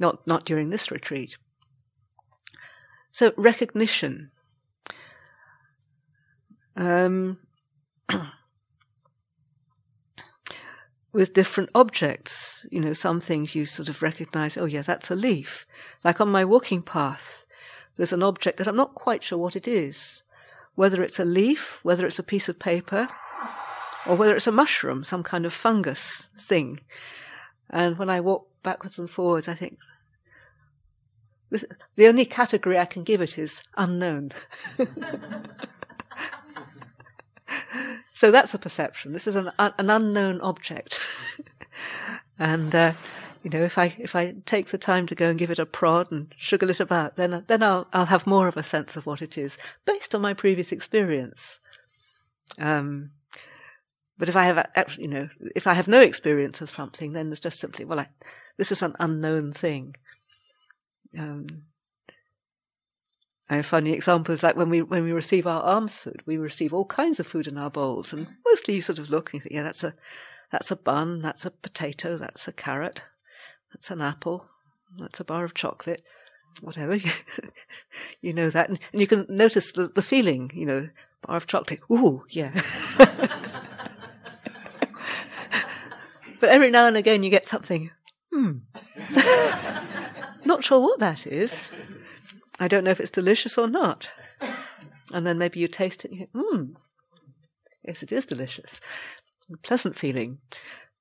not 0.00 0.26
not 0.26 0.44
during 0.44 0.70
this 0.70 0.90
retreat. 0.90 1.37
So 3.12 3.32
recognition. 3.37 4.32
Um, 6.76 7.38
with 11.12 11.34
different 11.34 11.70
objects, 11.75 12.64
you 12.70 12.80
know, 12.80 12.92
some 12.92 13.20
things 13.20 13.54
you 13.54 13.66
sort 13.66 13.88
of 13.88 14.00
recognize. 14.00 14.56
Oh, 14.56 14.64
yeah, 14.64 14.82
that's 14.82 15.10
a 15.10 15.14
leaf. 15.14 15.66
Like 16.02 16.20
on 16.20 16.28
my 16.28 16.44
walking 16.44 16.82
path, 16.82 17.44
there's 17.97 18.12
an 18.12 18.23
object 18.23 18.59
that 18.59 18.66
I'm 18.66 18.76
not 18.76 18.94
quite 18.94 19.23
sure 19.23 19.38
what 19.38 19.56
it 19.56 19.68
is. 19.68 20.23
Whether 20.75 21.02
it's 21.02 21.18
a 21.18 21.25
leaf, 21.25 21.80
whether 21.82 22.06
it's 22.06 22.18
a 22.18 22.23
piece 22.25 22.49
of 22.49 22.59
paper, 22.59 23.09
or 24.06 24.16
whether 24.16 24.35
it's 24.35 24.47
a 24.47 24.52
mushroom, 24.52 25.04
some 25.04 25.23
kind 25.23 25.44
of 25.44 25.52
fungus 25.52 26.30
thing. 26.38 26.80
And 27.68 27.99
when 27.99 28.09
I 28.09 28.20
walk 28.20 28.49
backwards 28.62 28.99
and 28.99 29.11
forwards, 29.11 29.49
I 29.49 29.54
think, 29.54 29.78
this, 31.50 31.64
the 31.97 32.06
only 32.06 32.25
category 32.25 32.78
I 32.78 32.85
can 32.87 33.02
give 33.02 33.20
it 33.20 33.37
is 33.37 33.62
unknown. 33.76 34.32
so 38.14 38.30
that's 38.30 38.54
a 38.54 38.59
perception. 38.59 39.12
This 39.12 39.26
is 39.26 39.37
an, 39.37 39.50
an 39.59 39.90
unknown 39.90 40.40
object. 40.40 41.00
and 42.38 42.75
uh, 42.75 42.92
you 43.42 43.50
know, 43.50 43.62
if 43.62 43.78
I 43.78 43.94
if 43.99 44.14
I 44.14 44.35
take 44.44 44.68
the 44.68 44.78
time 44.78 45.06
to 45.06 45.14
go 45.14 45.30
and 45.30 45.38
give 45.38 45.50
it 45.50 45.59
a 45.59 45.66
prod 45.66 46.12
and 46.12 46.35
sugar 46.37 46.70
it 46.70 46.80
about, 46.80 47.16
then 47.16 47.44
then 47.47 47.62
I'll 47.62 47.87
I'll 47.92 48.06
have 48.06 48.26
more 48.26 48.49
of 48.49 48.56
a 48.56 48.62
sense 48.62 48.97
of 48.97 49.06
what 49.06 49.23
it 49.23 49.38
is 49.38 49.56
based 49.85 50.14
on 50.14 50.20
my 50.20 50.35
previous 50.35 50.73
experience. 50.73 51.61
Um, 52.59 53.12
but 54.18 54.28
if 54.28 54.37
I 54.37 54.44
have, 54.44 54.97
you 54.99 55.09
know, 55.09 55.28
if 55.56 55.66
I 55.66 55.73
have 55.73 55.88
no 55.88 56.00
experience 56.00 56.61
of 56.61 56.68
something, 56.68 57.12
then 57.12 57.30
there's 57.30 57.40
just 57.40 57.59
simply, 57.59 57.87
well, 57.87 58.00
I, 58.00 58.09
this 58.59 58.70
is 58.70 58.82
an 58.82 58.94
unknown 59.00 59.52
thing. 59.52 59.97
Um, 61.18 61.47
a 63.49 63.62
funny 63.62 63.92
example 63.92 64.35
is 64.35 64.42
like 64.42 64.56
when 64.56 64.68
we 64.68 64.82
when 64.82 65.02
we 65.04 65.12
receive 65.12 65.47
our 65.47 65.62
alms 65.62 65.99
food, 65.99 66.23
we 66.26 66.37
receive 66.37 66.75
all 66.75 66.85
kinds 66.85 67.18
of 67.18 67.26
food 67.26 67.47
in 67.47 67.56
our 67.56 67.70
bowls, 67.70 68.12
and 68.12 68.28
mostly 68.47 68.75
you 68.75 68.82
sort 68.82 68.99
of 68.99 69.09
look 69.09 69.32
and 69.32 69.40
you 69.40 69.40
think, 69.40 69.54
yeah, 69.54 69.62
that's 69.62 69.82
a 69.82 69.94
that's 70.52 70.70
a 70.70 70.76
bun, 70.76 71.23
that's 71.23 71.47
a 71.47 71.50
potato, 71.50 72.18
that's 72.18 72.47
a 72.47 72.52
carrot, 72.52 73.02
that's 73.73 73.91
an 73.91 74.00
apple, 74.00 74.47
that's 74.99 75.21
a 75.21 75.25
bar 75.25 75.45
of 75.45 75.55
chocolate, 75.55 76.03
whatever. 76.61 76.99
you 78.21 78.33
know 78.33 78.50
that, 78.50 78.69
and, 78.69 78.79
and 78.93 79.00
you 79.00 79.07
can 79.07 79.27
notice 79.29 79.73
the, 79.73 79.89
the 79.89 80.03
feeling. 80.03 80.50
You 80.55 80.67
know, 80.67 80.89
bar 81.27 81.37
of 81.37 81.47
chocolate. 81.47 81.81
Ooh, 81.91 82.25
yeah. 82.31 82.53
but 86.41 86.49
every 86.49 86.71
now 86.71 86.87
and 86.87 86.97
again, 86.97 87.23
you 87.23 87.31
get 87.31 87.47
something. 87.47 87.91
Hmm. 88.33 88.59
Not 90.45 90.65
sure 90.65 90.81
what 90.81 91.00
that 91.00 91.27
is. 91.27 91.71
I 92.59 92.69
don't 92.69 92.85
know 92.85 92.91
if 92.91 93.00
it's 93.00 93.11
delicious 93.11 93.57
or 93.57 93.69
not. 93.69 94.11
And 95.12 95.27
then 95.27 95.39
maybe 95.39 95.61
you 95.61 95.69
taste 95.69 96.05
it 96.05 96.11
and 96.11 96.21
you 96.21 96.27
think, 96.27 96.31
hmm, 96.35 96.65
yes, 97.85 98.03
it 98.03 98.12
is 98.12 98.27
delicious. 98.27 98.81
Pleasant 99.62 99.97
feeling. 99.97 100.39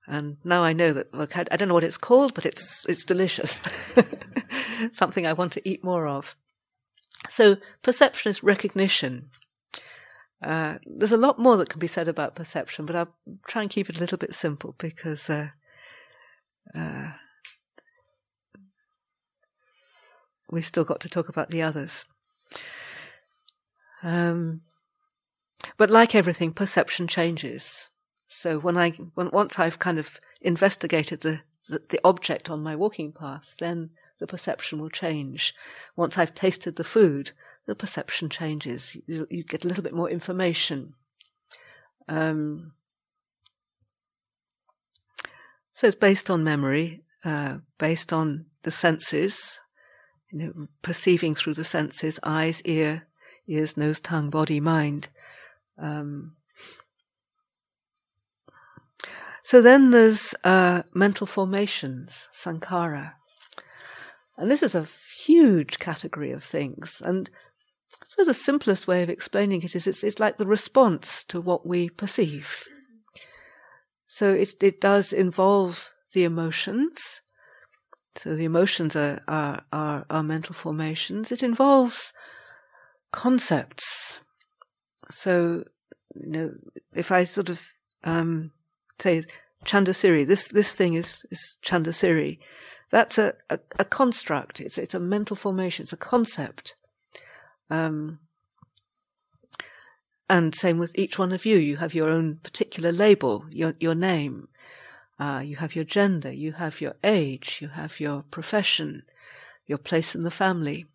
And 0.10 0.38
now 0.44 0.64
I 0.64 0.74
know 0.74 0.92
that, 0.92 1.14
look, 1.14 1.38
I, 1.38 1.46
I 1.52 1.56
don't 1.56 1.68
know 1.68 1.76
what 1.76 1.84
it's 1.84 1.98
called, 1.98 2.34
but 2.34 2.44
it's, 2.44 2.84
it's 2.90 3.06
delicious. 3.06 3.62
Something 4.92 5.28
I 5.28 5.34
want 5.34 5.54
to 5.54 5.70
eat 5.70 5.84
more 5.84 6.08
of. 6.08 6.36
So 7.30 7.58
perception 7.84 8.32
is 8.32 8.42
recognition. 8.42 9.30
Uh, 10.44 10.80
there's 10.84 11.12
a 11.12 11.18
lot 11.18 11.38
more 11.38 11.58
that 11.58 11.70
can 11.70 11.80
be 11.80 11.86
said 11.86 12.08
about 12.08 12.34
perception, 12.34 12.88
but 12.88 12.96
I'll 12.96 13.16
try 13.48 13.62
and 13.62 13.70
keep 13.70 13.88
it 13.88 13.98
a 13.98 14.00
little 14.00 14.18
bit 14.18 14.34
simple 14.34 14.74
because 14.80 15.30
uh, 15.30 15.50
uh, 16.74 17.12
we've 20.50 20.66
still 20.66 20.86
got 20.86 21.02
to 21.02 21.10
talk 21.10 21.30
about 21.30 21.52
the 21.52 21.62
others. 21.62 22.06
Um, 24.02 24.62
but 25.78 25.92
like 25.92 26.16
everything, 26.16 26.52
perception 26.52 27.08
changes. 27.08 27.90
So 28.30 28.60
when 28.60 28.78
I, 28.78 28.92
when, 29.16 29.32
once 29.32 29.58
I've 29.58 29.80
kind 29.80 29.98
of 29.98 30.22
investigated 30.40 31.22
the, 31.22 31.42
the, 31.68 31.82
the 31.90 32.00
object 32.04 32.50
on 32.50 32.62
my 32.62 32.76
walking 32.76 33.12
path, 33.12 33.56
then 33.60 33.90
the 34.20 34.28
perception 34.28 34.80
will 34.80 34.90
change. 34.90 35.54
Once 35.96 36.18
I've 36.18 36.36
tasted 36.36 36.76
the 36.76 36.84
food, 36.84 37.32
the 37.66 37.74
perception 37.74 38.30
changes. 38.30 38.96
You, 39.08 39.26
you 39.32 39.44
get 39.44 39.66
a 39.66 39.68
little 39.68 39.84
bit 39.84 39.96
more 39.96 40.10
information. 40.10 40.94
Um, 42.08 42.74
so 45.74 45.88
it's 45.88 45.96
based 45.96 46.30
on 46.30 46.44
memory, 46.44 47.02
uh, 47.26 47.58
based 47.80 48.14
on 48.14 48.46
the 48.62 48.72
senses, 48.72 49.60
you 50.32 50.38
know, 50.38 50.68
perceiving 50.84 51.34
through 51.34 51.56
the 51.56 51.64
senses, 51.64 52.20
eyes, 52.22 52.62
ear, 52.62 53.08
ears, 53.48 53.76
nose, 53.76 54.00
tongue, 54.00 54.30
body, 54.30 54.60
mind. 54.60 55.08
Um, 55.80 56.36
so 59.44 59.62
then 59.62 59.92
there's 59.92 60.34
uh, 60.44 60.84
mental 60.94 61.28
formations, 61.28 62.28
sankhara. 62.34 63.14
And 64.38 64.50
this 64.50 64.64
is 64.64 64.76
a 64.76 64.88
huge 65.26 65.80
category 65.80 66.32
of 66.32 66.44
things. 66.44 67.02
And 67.04 67.30
I 68.02 68.06
suppose 68.06 68.28
the 68.28 68.34
simplest 68.34 68.88
way 68.88 69.04
of 69.04 69.10
explaining 69.10 69.64
it 69.64 69.76
is 69.76 69.88
it's, 69.88 70.04
it's 70.04 70.20
like 70.20 70.38
the 70.38 70.48
response 70.48 71.24
to 71.26 71.42
what 71.42 71.66
we 71.66 71.90
perceive. 71.90 72.68
So 74.08 74.34
it, 74.34 74.54
it 74.62 74.82
does 74.82 75.14
involve 75.14 75.92
the 76.14 76.24
emotions, 76.24 77.22
so 78.16 78.36
the 78.36 78.44
emotions 78.44 78.96
are, 78.96 79.22
are, 79.28 79.62
are, 79.72 80.06
are 80.10 80.24
mental 80.24 80.54
formations. 80.54 81.32
It 81.32 81.42
involves 81.42 82.12
concepts. 83.12 84.20
So, 85.10 85.64
you 86.16 86.30
know, 86.30 86.52
if 86.94 87.12
I 87.12 87.24
sort 87.24 87.50
of 87.50 87.62
um, 88.04 88.52
say 89.00 89.24
Chandasiri, 89.66 90.26
this 90.26 90.48
this 90.50 90.74
thing 90.74 90.94
is 90.94 91.26
is 91.32 91.58
Chandasiri, 91.64 92.40
that's 92.90 93.18
a, 93.18 93.34
a, 93.50 93.60
a, 93.78 93.86
construct. 93.86 94.60
It's 94.60 94.78
it's 94.78 94.94
a 94.94 95.00
mental 95.00 95.36
formation. 95.36 95.84
It's 95.84 95.94
a 95.94 95.98
concept. 95.98 96.76
Um, 97.70 98.20
and 100.30 100.56
same 100.56 100.78
with 100.78 100.92
each 100.96 101.18
one 101.20 101.32
of 101.32 101.46
you. 101.46 101.58
You 101.58 101.78
have 101.78 101.94
your 101.94 102.10
own 102.10 102.40
particular 102.42 102.92
label, 102.92 103.46
your 103.52 103.76
your 103.80 103.96
name. 103.96 104.48
Uh, 105.20 105.42
you 105.44 105.58
have 105.58 105.76
your 105.76 105.84
gender, 105.84 106.32
you 106.32 106.54
have 106.54 106.80
your 106.80 106.96
age, 107.04 107.60
you 107.62 107.68
have 107.68 108.00
your 108.00 108.24
profession, 108.32 109.04
your 109.68 109.78
place 109.78 110.16
in 110.16 110.22
the 110.22 110.32
family, 110.32 110.86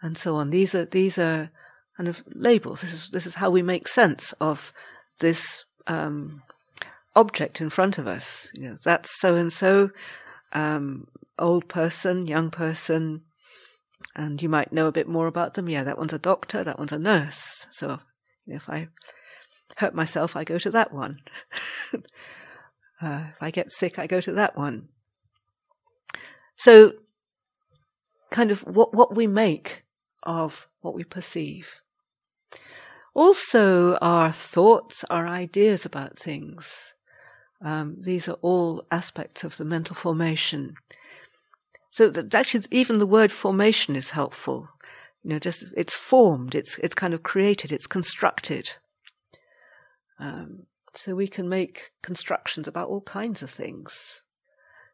and 0.00 0.16
so 0.16 0.36
on. 0.36 0.50
These 0.50 0.74
are 0.76 0.84
these 0.84 1.18
are 1.18 1.50
kind 1.96 2.08
of 2.08 2.22
labels. 2.28 2.82
This 2.82 2.92
is 2.92 3.10
this 3.10 3.26
is 3.26 3.34
how 3.34 3.50
we 3.50 3.62
make 3.62 3.88
sense 3.88 4.32
of 4.40 4.72
this 5.18 5.64
um, 5.86 6.42
object 7.14 7.60
in 7.60 7.70
front 7.70 7.98
of 7.98 8.06
us. 8.06 8.50
You 8.54 8.70
know, 8.70 8.76
that's 8.82 9.18
so 9.20 9.36
and 9.36 9.52
so, 9.52 9.90
old 11.38 11.68
person, 11.68 12.26
young 12.26 12.50
person, 12.50 13.22
and 14.14 14.42
you 14.42 14.48
might 14.48 14.72
know 14.72 14.86
a 14.86 14.92
bit 14.92 15.08
more 15.08 15.26
about 15.26 15.54
them. 15.54 15.68
Yeah, 15.68 15.84
that 15.84 15.98
one's 15.98 16.12
a 16.12 16.18
doctor, 16.18 16.64
that 16.64 16.78
one's 16.78 16.92
a 16.92 16.98
nurse. 16.98 17.66
So 17.70 18.00
you 18.46 18.54
know, 18.54 18.56
if 18.56 18.68
I 18.68 18.88
hurt 19.78 19.94
myself, 19.94 20.36
I 20.36 20.44
go 20.44 20.58
to 20.58 20.70
that 20.70 20.92
one. 20.92 21.20
Uh, 23.02 23.24
if 23.34 23.42
I 23.42 23.50
get 23.50 23.72
sick, 23.72 23.98
I 23.98 24.06
go 24.06 24.20
to 24.20 24.30
that 24.32 24.56
one. 24.56 24.88
So, 26.56 26.92
kind 28.30 28.52
of 28.52 28.60
what, 28.60 28.94
what 28.94 29.16
we 29.16 29.26
make 29.26 29.82
of 30.22 30.68
what 30.82 30.94
we 30.94 31.02
perceive. 31.02 31.82
Also, 33.12 33.96
our 33.96 34.30
thoughts, 34.30 35.04
our 35.10 35.26
ideas 35.26 35.84
about 35.84 36.16
things. 36.16 36.94
Um, 37.64 37.96
these 38.00 38.28
are 38.28 38.38
all 38.42 38.84
aspects 38.90 39.44
of 39.44 39.56
the 39.56 39.64
mental 39.64 39.94
formation. 39.94 40.74
So 41.90 42.08
that 42.10 42.34
actually, 42.34 42.64
even 42.70 42.98
the 42.98 43.06
word 43.06 43.30
formation 43.30 43.94
is 43.96 44.10
helpful. 44.10 44.68
You 45.22 45.30
know, 45.30 45.38
just 45.38 45.64
it's 45.76 45.94
formed, 45.94 46.54
it's 46.54 46.78
it's 46.78 46.94
kind 46.94 47.14
of 47.14 47.22
created, 47.22 47.70
it's 47.70 47.86
constructed. 47.86 48.74
Um, 50.18 50.66
so 50.94 51.14
we 51.14 51.28
can 51.28 51.48
make 51.48 51.92
constructions 52.02 52.66
about 52.66 52.88
all 52.88 53.00
kinds 53.02 53.42
of 53.42 53.50
things, 53.50 54.22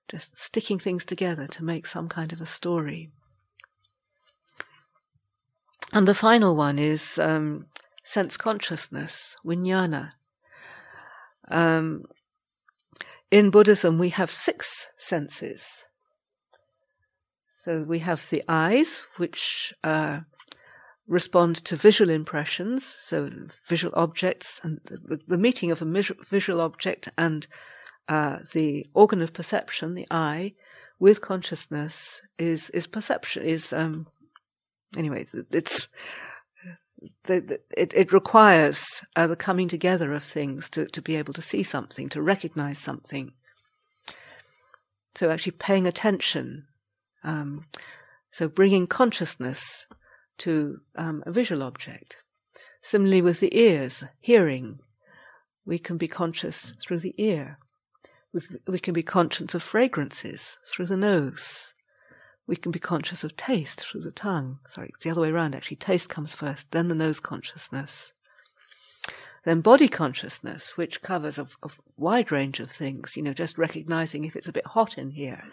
just 0.09 0.37
sticking 0.37 0.79
things 0.79 1.05
together 1.05 1.47
to 1.49 1.65
make 1.65 1.87
some 1.87 2.09
kind 2.09 2.33
of 2.33 2.41
a 2.41 2.47
story. 2.47 3.11
And 5.93 6.07
the 6.07 6.15
final 6.15 6.55
one 6.55 6.79
is 6.79 7.19
um, 7.19 7.67
sense 8.05 8.37
consciousness, 8.37 9.37
vijnana. 9.45 10.11
Um, 11.51 12.05
in 13.31 13.51
Buddhism, 13.51 13.99
we 13.99 14.11
have 14.11 14.31
six 14.31 14.87
senses. 14.97 15.85
So 17.49 17.83
we 17.83 17.99
have 18.01 18.29
the 18.31 18.43
eyes, 18.49 19.03
which 19.17 19.75
uh, 19.85 20.21
respond 21.07 21.57
to 21.64 21.77
visual 21.77 22.11
impressions, 22.11 22.85
so 22.85 23.31
visual 23.67 23.93
objects, 23.97 24.61
and 24.62 24.81
the, 24.85 25.21
the 25.27 25.38
meeting 25.38 25.71
of 25.71 25.83
a 25.83 26.03
visual 26.31 26.61
object 26.61 27.09
and 27.19 27.47
uh, 28.09 28.38
the 28.53 28.87
organ 28.95 29.21
of 29.21 29.33
perception, 29.33 29.95
the 29.95 30.07
eye, 30.11 30.55
with 30.99 31.21
consciousness 31.21 32.23
is 32.38 32.71
is 32.71 32.87
perception. 32.87 33.45
Is 33.45 33.73
um, 33.73 34.07
anyway, 34.97 35.27
it's 35.51 35.88
the, 37.25 37.41
the, 37.41 37.61
it, 37.77 37.93
it 37.95 38.13
requires 38.13 38.85
uh, 39.15 39.27
the 39.27 39.37
coming 39.37 39.69
together 39.69 40.13
of 40.13 40.25
things 40.25 40.69
to, 40.71 40.87
to 40.87 41.03
be 41.03 41.17
able 41.17 41.33
to 41.35 41.43
see 41.43 41.63
something, 41.63 42.09
to 42.09 42.23
recognize 42.23 42.79
something. 42.79 43.33
So 45.15 45.31
actually 45.31 45.53
paying 45.53 45.87
attention. 45.87 46.67
Um, 47.25 47.67
so 48.31 48.49
bringing 48.49 48.87
consciousness 48.87 49.87
to 50.39 50.81
um, 50.97 51.23
a 51.27 51.33
visual 51.33 51.63
object. 51.63 52.19
Similarly, 52.81 53.23
with 53.23 53.41
the 53.41 53.57
ears, 53.59 54.05
hearing, 54.21 54.79
we 55.67 55.79
can 55.79 55.97
be 55.97 56.09
conscious 56.09 56.75
through 56.81 57.01
the 57.01 57.15
ear. 57.19 57.59
We 58.67 58.79
can 58.79 58.95
be 58.95 59.03
conscious 59.03 59.55
of 59.55 59.63
fragrances 59.63 60.59
through 60.71 60.87
the 60.87 60.97
nose. 60.97 61.75
We 62.49 62.57
can 62.57 62.73
be 62.73 62.79
conscious 62.79 63.23
of 63.23 63.37
taste 63.37 63.81
through 63.81 64.01
the 64.01 64.11
tongue. 64.11 64.59
Sorry, 64.67 64.89
it's 64.89 65.05
the 65.05 65.11
other 65.11 65.21
way 65.21 65.29
around 65.29 65.55
actually. 65.55 65.77
Taste 65.77 66.09
comes 66.09 66.35
first, 66.35 66.73
then 66.73 66.89
the 66.89 66.95
nose 66.95 67.21
consciousness. 67.21 68.15
Then 69.45 69.61
body 69.61 69.87
consciousness, 69.87 70.77
which 70.77 71.03
covers 71.03 71.39
a, 71.39 71.47
a 71.63 71.71
wide 71.97 72.33
range 72.33 72.59
of 72.59 72.71
things, 72.71 73.17
you 73.17 73.23
know, 73.23 73.35
just 73.35 73.59
recognizing 73.59 74.25
if 74.25 74.35
it's 74.35 74.49
a 74.49 74.53
bit 74.53 74.67
hot 74.67 74.97
in 74.97 75.11
here, 75.11 75.45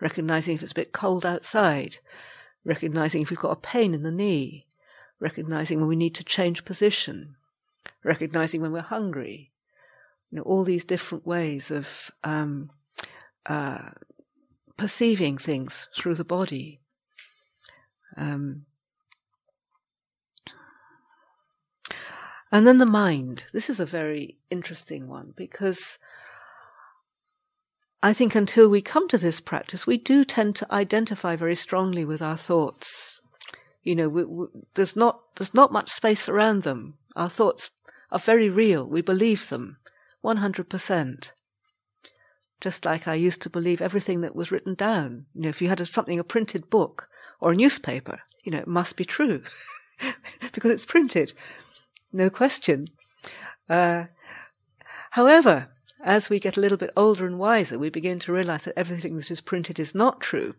recognizing 0.00 0.54
if 0.54 0.62
it's 0.62 0.72
a 0.72 0.76
bit 0.76 0.92
cold 0.92 1.26
outside, 1.26 1.96
recognizing 2.62 3.22
if 3.22 3.30
we've 3.30 3.38
got 3.38 3.50
a 3.50 3.56
pain 3.56 3.94
in 3.94 4.02
the 4.02 4.10
knee, 4.10 4.66
recognizing 5.20 5.78
when 5.80 5.88
we 5.88 5.96
need 5.96 6.14
to 6.14 6.24
change 6.24 6.66
position, 6.66 7.36
recognizing 8.04 8.60
when 8.60 8.72
we're 8.72 8.80
hungry. 8.80 9.50
You 10.30 10.38
know, 10.38 10.44
all 10.44 10.62
these 10.62 10.84
different 10.84 11.26
ways 11.26 11.70
of 11.70 12.10
um, 12.22 12.70
uh, 13.46 13.90
perceiving 14.76 15.38
things 15.38 15.88
through 15.96 16.14
the 16.14 16.24
body. 16.24 16.80
Um, 18.16 18.66
and 22.50 22.66
then 22.66 22.78
the 22.78 22.86
mind. 22.86 23.44
This 23.52 23.68
is 23.68 23.80
a 23.80 23.86
very 23.86 24.38
interesting 24.50 25.08
one 25.08 25.32
because 25.36 25.98
I 28.02 28.12
think 28.12 28.34
until 28.34 28.68
we 28.68 28.82
come 28.82 29.08
to 29.08 29.18
this 29.18 29.40
practice, 29.40 29.86
we 29.86 29.96
do 29.96 30.24
tend 30.24 30.56
to 30.56 30.72
identify 30.72 31.36
very 31.36 31.54
strongly 31.54 32.04
with 32.04 32.20
our 32.20 32.36
thoughts. 32.36 33.20
You 33.82 33.94
know, 33.94 34.08
we, 34.08 34.24
we, 34.24 34.46
there's 34.74 34.94
not 34.94 35.20
there's 35.36 35.54
not 35.54 35.72
much 35.72 35.90
space 35.90 36.28
around 36.28 36.62
them. 36.62 36.94
Our 37.16 37.30
thoughts 37.30 37.70
are 38.10 38.18
very 38.18 38.48
real. 38.48 38.86
We 38.86 39.00
believe 39.02 39.48
them, 39.48 39.78
one 40.20 40.36
hundred 40.38 40.68
percent. 40.68 41.32
Just 42.64 42.86
like 42.86 43.06
I 43.06 43.12
used 43.12 43.42
to 43.42 43.50
believe 43.50 43.82
everything 43.82 44.22
that 44.22 44.34
was 44.34 44.50
written 44.50 44.72
down. 44.74 45.26
You 45.34 45.42
know, 45.42 45.48
if 45.50 45.60
you 45.60 45.68
had 45.68 45.82
a, 45.82 45.84
something, 45.84 46.18
a 46.18 46.24
printed 46.24 46.70
book 46.70 47.10
or 47.38 47.52
a 47.52 47.54
newspaper, 47.54 48.20
you 48.42 48.50
know, 48.50 48.60
it 48.60 48.66
must 48.66 48.96
be 48.96 49.04
true 49.04 49.42
because 50.54 50.70
it's 50.70 50.86
printed. 50.86 51.34
No 52.10 52.30
question. 52.30 52.88
Uh, 53.68 54.04
however, 55.10 55.68
as 56.02 56.30
we 56.30 56.40
get 56.40 56.56
a 56.56 56.60
little 56.60 56.78
bit 56.78 56.90
older 56.96 57.26
and 57.26 57.38
wiser, 57.38 57.78
we 57.78 57.90
begin 57.90 58.18
to 58.20 58.32
realize 58.32 58.64
that 58.64 58.78
everything 58.78 59.16
that 59.16 59.30
is 59.30 59.42
printed 59.42 59.78
is 59.78 59.94
not 59.94 60.22
true. 60.22 60.54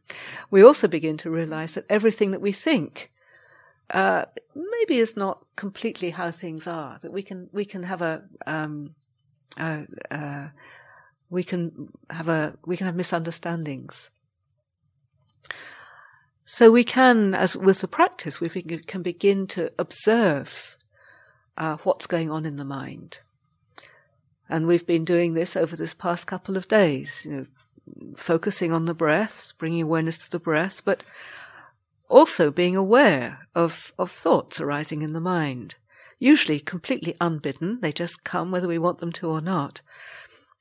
We 0.52 0.63
also 0.63 0.88
begin 0.88 1.18
to 1.18 1.32
realize 1.32 1.74
that 1.74 1.88
everything 1.89 2.30
that 2.30 2.41
we 2.41 2.52
think 2.52 3.12
uh, 3.89 4.26
maybe 4.54 5.00
is 5.00 5.18
not 5.18 5.44
completely 5.56 6.12
how 6.12 6.30
things 6.30 6.68
are. 6.68 7.00
That 7.02 7.12
we 7.12 7.24
can 7.24 7.50
we 7.52 7.65
can 7.65 7.82
have 7.82 8.04
a 8.04 8.26
um, 8.46 8.94
uh, 9.58 9.86
we 11.29 11.43
can 11.43 11.89
have 12.09 12.29
a 12.29 12.57
we 12.65 12.77
can 12.77 12.85
have 12.85 12.95
misunderstandings. 12.95 14.09
So 16.45 16.71
we 16.71 16.83
can, 16.83 17.33
as 17.33 17.57
with 17.57 17.81
the 17.81 17.88
practice, 17.88 18.39
we 18.39 18.49
can 18.49 19.01
begin 19.01 19.47
to 19.47 19.71
observe 19.79 20.77
uh, 21.57 21.77
what's 21.77 22.05
going 22.05 22.29
on 22.29 22.45
in 22.45 22.57
the 22.57 22.63
mind. 22.63 23.19
And 24.47 24.67
we've 24.67 24.85
been 24.85 25.05
doing 25.05 25.33
this 25.33 25.55
over 25.55 25.75
this 25.75 25.95
past 25.95 26.27
couple 26.27 26.55
of 26.55 26.67
days, 26.67 27.25
you 27.25 27.31
know, 27.31 27.45
focusing 28.15 28.71
on 28.71 28.85
the 28.85 28.93
breath, 28.93 29.53
bringing 29.57 29.81
awareness 29.81 30.19
to 30.19 30.29
the 30.29 30.39
breath, 30.39 30.83
but 30.85 31.01
also 32.09 32.51
being 32.51 32.75
aware 32.75 33.47
of, 33.55 33.93
of 33.97 34.11
thoughts 34.11 34.61
arising 34.61 35.01
in 35.01 35.13
the 35.13 35.19
mind. 35.19 35.75
Usually 36.19 36.59
completely 36.59 37.15
unbidden, 37.19 37.79
they 37.81 37.91
just 37.91 38.23
come 38.23 38.51
whether 38.51 38.67
we 38.67 38.77
want 38.77 38.99
them 38.99 39.11
to 39.13 39.29
or 39.29 39.41
not. 39.41 39.81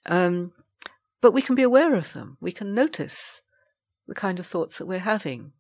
Um, 0.07 0.53
but 1.21 1.33
we 1.33 1.43
can 1.43 1.55
be 1.55 1.63
aware 1.63 1.95
of 1.95 2.13
them. 2.13 2.37
We 2.41 2.53
can 2.53 2.75
notice 2.75 3.43
the 4.07 4.15
kind 4.15 4.39
of 4.39 4.47
thoughts 4.47 4.79
that 4.79 4.87
we're 4.87 4.99
having. 4.99 5.53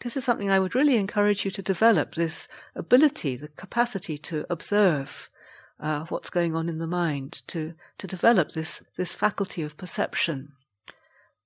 This 0.00 0.16
is 0.16 0.24
something 0.24 0.50
I 0.50 0.58
would 0.58 0.74
really 0.74 0.96
encourage 0.96 1.44
you 1.44 1.50
to 1.52 1.62
develop 1.62 2.14
this 2.14 2.48
ability, 2.74 3.36
the 3.36 3.48
capacity 3.48 4.18
to 4.18 4.44
observe 4.50 5.30
uh, 5.80 6.04
what's 6.06 6.30
going 6.30 6.54
on 6.54 6.68
in 6.68 6.78
the 6.78 6.86
mind, 6.86 7.42
to, 7.48 7.74
to 7.98 8.06
develop 8.06 8.52
this, 8.52 8.82
this 8.96 9.14
faculty 9.14 9.62
of 9.62 9.76
perception, 9.76 10.52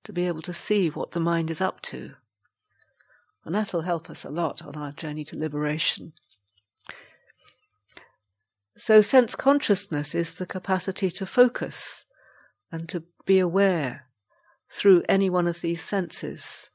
to 0.05 0.13
be 0.13 0.27
able 0.27 0.43
to 0.43 0.53
see 0.53 0.89
what 0.89 1.13
the 1.13 1.21
mind 1.21 1.51
is 1.51 1.61
up 1.61 1.81
to. 1.83 2.15
And 3.45 3.55
that'll 3.55 3.83
help 3.83 4.11
us 4.11 4.25
a 4.25 4.31
lot 4.31 4.63
on 4.63 4.75
our 4.75 4.93
journey 4.93 5.25
to 5.25 5.39
liberation. 5.39 6.13
So, 8.79 9.03
sense 9.03 9.35
consciousness 9.35 10.15
is 10.15 10.35
the 10.35 10.47
capacity 10.47 11.11
to 11.11 11.27
focus 11.27 12.05
and 12.71 12.89
to 12.91 13.03
be 13.27 13.41
aware 13.41 14.07
through 14.71 15.03
any 15.09 15.29
one 15.29 15.49
of 15.49 15.63
these 15.63 15.83
senses. 15.83 16.71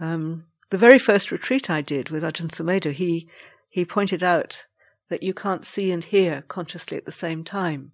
Um, 0.00 0.46
the 0.70 0.78
very 0.78 0.98
first 0.98 1.30
retreat 1.30 1.70
I 1.70 1.80
did 1.80 2.10
with 2.10 2.24
Ajahn 2.24 2.48
Sumedho, 2.50 2.92
he, 2.92 3.28
he 3.68 3.84
pointed 3.84 4.24
out 4.24 4.64
that 5.10 5.22
you 5.22 5.32
can't 5.32 5.64
see 5.64 5.92
and 5.92 6.02
hear 6.02 6.42
consciously 6.48 6.96
at 6.96 7.04
the 7.04 7.12
same 7.12 7.44
time. 7.44 7.92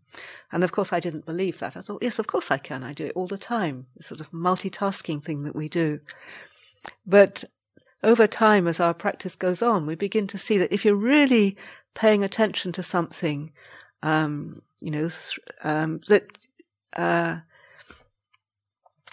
And 0.50 0.64
of 0.64 0.72
course, 0.72 0.90
I 0.90 1.00
didn't 1.00 1.26
believe 1.26 1.58
that. 1.58 1.76
I 1.76 1.82
thought, 1.82 2.02
yes, 2.02 2.18
of 2.18 2.26
course 2.26 2.50
I 2.50 2.56
can. 2.56 2.82
I 2.82 2.94
do 2.94 3.04
it 3.06 3.12
all 3.14 3.26
the 3.26 3.36
time. 3.36 3.88
This 3.94 4.06
sort 4.06 4.20
of 4.20 4.30
multitasking 4.30 5.22
thing 5.22 5.42
that 5.42 5.54
we 5.54 5.68
do. 5.68 6.00
But 7.06 7.44
over 8.02 8.26
time, 8.26 8.66
as 8.68 8.80
our 8.80 8.94
practice 8.94 9.36
goes 9.36 9.60
on, 9.60 9.84
we 9.84 9.96
begin 9.96 10.26
to 10.28 10.38
see 10.38 10.56
that 10.58 10.72
if 10.72 10.84
you're 10.84 10.94
really 10.94 11.56
paying 11.94 12.22
attention 12.24 12.72
to 12.72 12.82
something, 12.82 13.52
um, 14.02 14.62
you 14.80 14.90
know, 14.90 15.10
um, 15.64 16.00
that, 16.08 16.26
uh, 16.96 17.38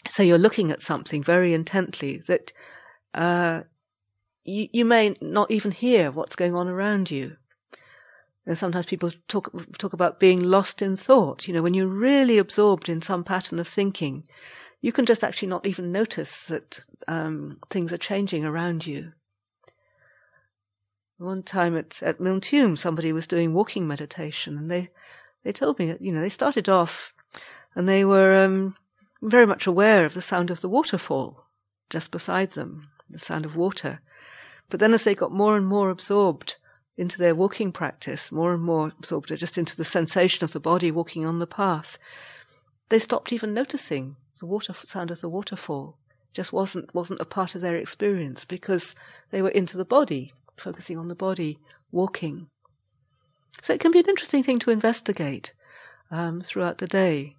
so 0.10 0.24
you're 0.24 0.38
looking 0.38 0.72
at 0.72 0.82
something 0.82 1.24
very 1.24 1.54
intently, 1.54 2.18
that 2.28 2.54
uh, 3.14 3.62
you, 4.44 4.68
you 4.72 4.86
may 4.86 5.16
not 5.22 5.50
even 5.52 5.72
hear 5.72 6.12
what's 6.12 6.36
going 6.36 6.56
on 6.56 6.68
around 6.68 7.10
you. 7.10 7.38
And 8.46 8.58
sometimes 8.58 8.86
people 8.86 9.12
talk 9.28 9.52
talk 9.80 9.94
about 9.94 10.20
being 10.20 10.44
lost 10.44 10.82
in 10.82 10.96
thought. 10.96 11.48
You 11.48 11.54
know, 11.56 11.64
when 11.64 11.74
you're 11.74 11.88
really 11.88 12.38
absorbed 12.38 12.90
in 12.90 13.02
some 13.02 13.24
pattern 13.24 13.58
of 13.58 13.68
thinking, 13.68 14.28
you 14.82 14.92
can 14.92 15.08
just 15.08 15.24
actually 15.24 15.48
not 15.48 15.66
even 15.66 15.92
notice 15.92 16.46
that 16.46 16.82
um, 17.08 17.58
things 17.72 17.92
are 17.92 17.98
changing 17.98 18.46
around 18.46 18.86
you. 18.86 19.14
One 21.18 21.44
time 21.44 21.78
at 21.78 22.02
at 22.04 22.20
Milne 22.20 22.76
somebody 22.76 23.14
was 23.14 23.28
doing 23.28 23.54
walking 23.54 23.88
meditation, 23.88 24.58
and 24.58 24.70
they 24.70 24.90
they 25.44 25.52
told 25.52 25.80
me, 25.80 25.96
you 26.00 26.12
know, 26.12 26.22
they 26.22 26.30
started 26.30 26.68
off, 26.68 27.14
and 27.76 27.88
they 27.88 28.04
were 28.04 28.44
um, 28.44 28.76
very 29.22 29.46
much 29.46 29.68
aware 29.68 30.06
of 30.06 30.14
the 30.14 30.22
sound 30.22 30.52
of 30.52 30.62
the 30.62 30.70
waterfall 30.70 31.46
just 31.90 32.12
beside 32.12 32.52
them, 32.52 32.90
the 33.10 33.20
sound 33.20 33.46
of 33.46 33.56
water. 33.56 34.02
But 34.70 34.80
then 34.80 34.94
as 34.94 35.04
they 35.04 35.16
got 35.16 35.32
more 35.32 35.56
and 35.56 35.66
more 35.66 35.90
absorbed 35.90 36.56
into 36.98 37.18
their 37.18 37.36
walking 37.36 37.72
practice, 37.72 38.32
more 38.32 38.54
and 38.54 38.64
more 38.64 38.92
absorbed 38.98 39.36
just 39.36 39.58
into 39.58 39.76
the 39.76 39.86
sensation 39.86 40.44
of 40.44 40.54
the 40.54 40.60
body 40.60 40.92
walking 40.92 41.26
on 41.26 41.40
the 41.40 41.48
path, 41.48 41.98
they 42.90 43.00
stopped 43.00 43.34
even 43.34 43.54
noticing 43.54 44.16
the 44.40 44.46
water 44.46 44.74
sound 44.86 45.12
of 45.12 45.22
the 45.22 45.30
waterfall. 45.30 45.98
Just 46.34 46.52
wasn't 46.52 46.94
wasn't 46.94 47.22
a 47.22 47.26
part 47.26 47.56
of 47.56 47.62
their 47.62 47.78
experience 47.78 48.44
because 48.44 48.96
they 49.32 49.42
were 49.42 49.50
into 49.50 49.78
the 49.78 49.86
body, 49.86 50.34
focusing 50.58 50.98
on 50.98 51.08
the 51.08 51.16
body, 51.16 51.60
walking. 51.92 52.48
So 53.62 53.74
it 53.74 53.80
can 53.80 53.92
be 53.92 54.00
an 54.00 54.10
interesting 54.10 54.44
thing 54.44 54.60
to 54.60 54.72
investigate 54.72 55.54
um, 56.12 56.42
throughout 56.42 56.78
the 56.80 56.88
day, 56.88 57.36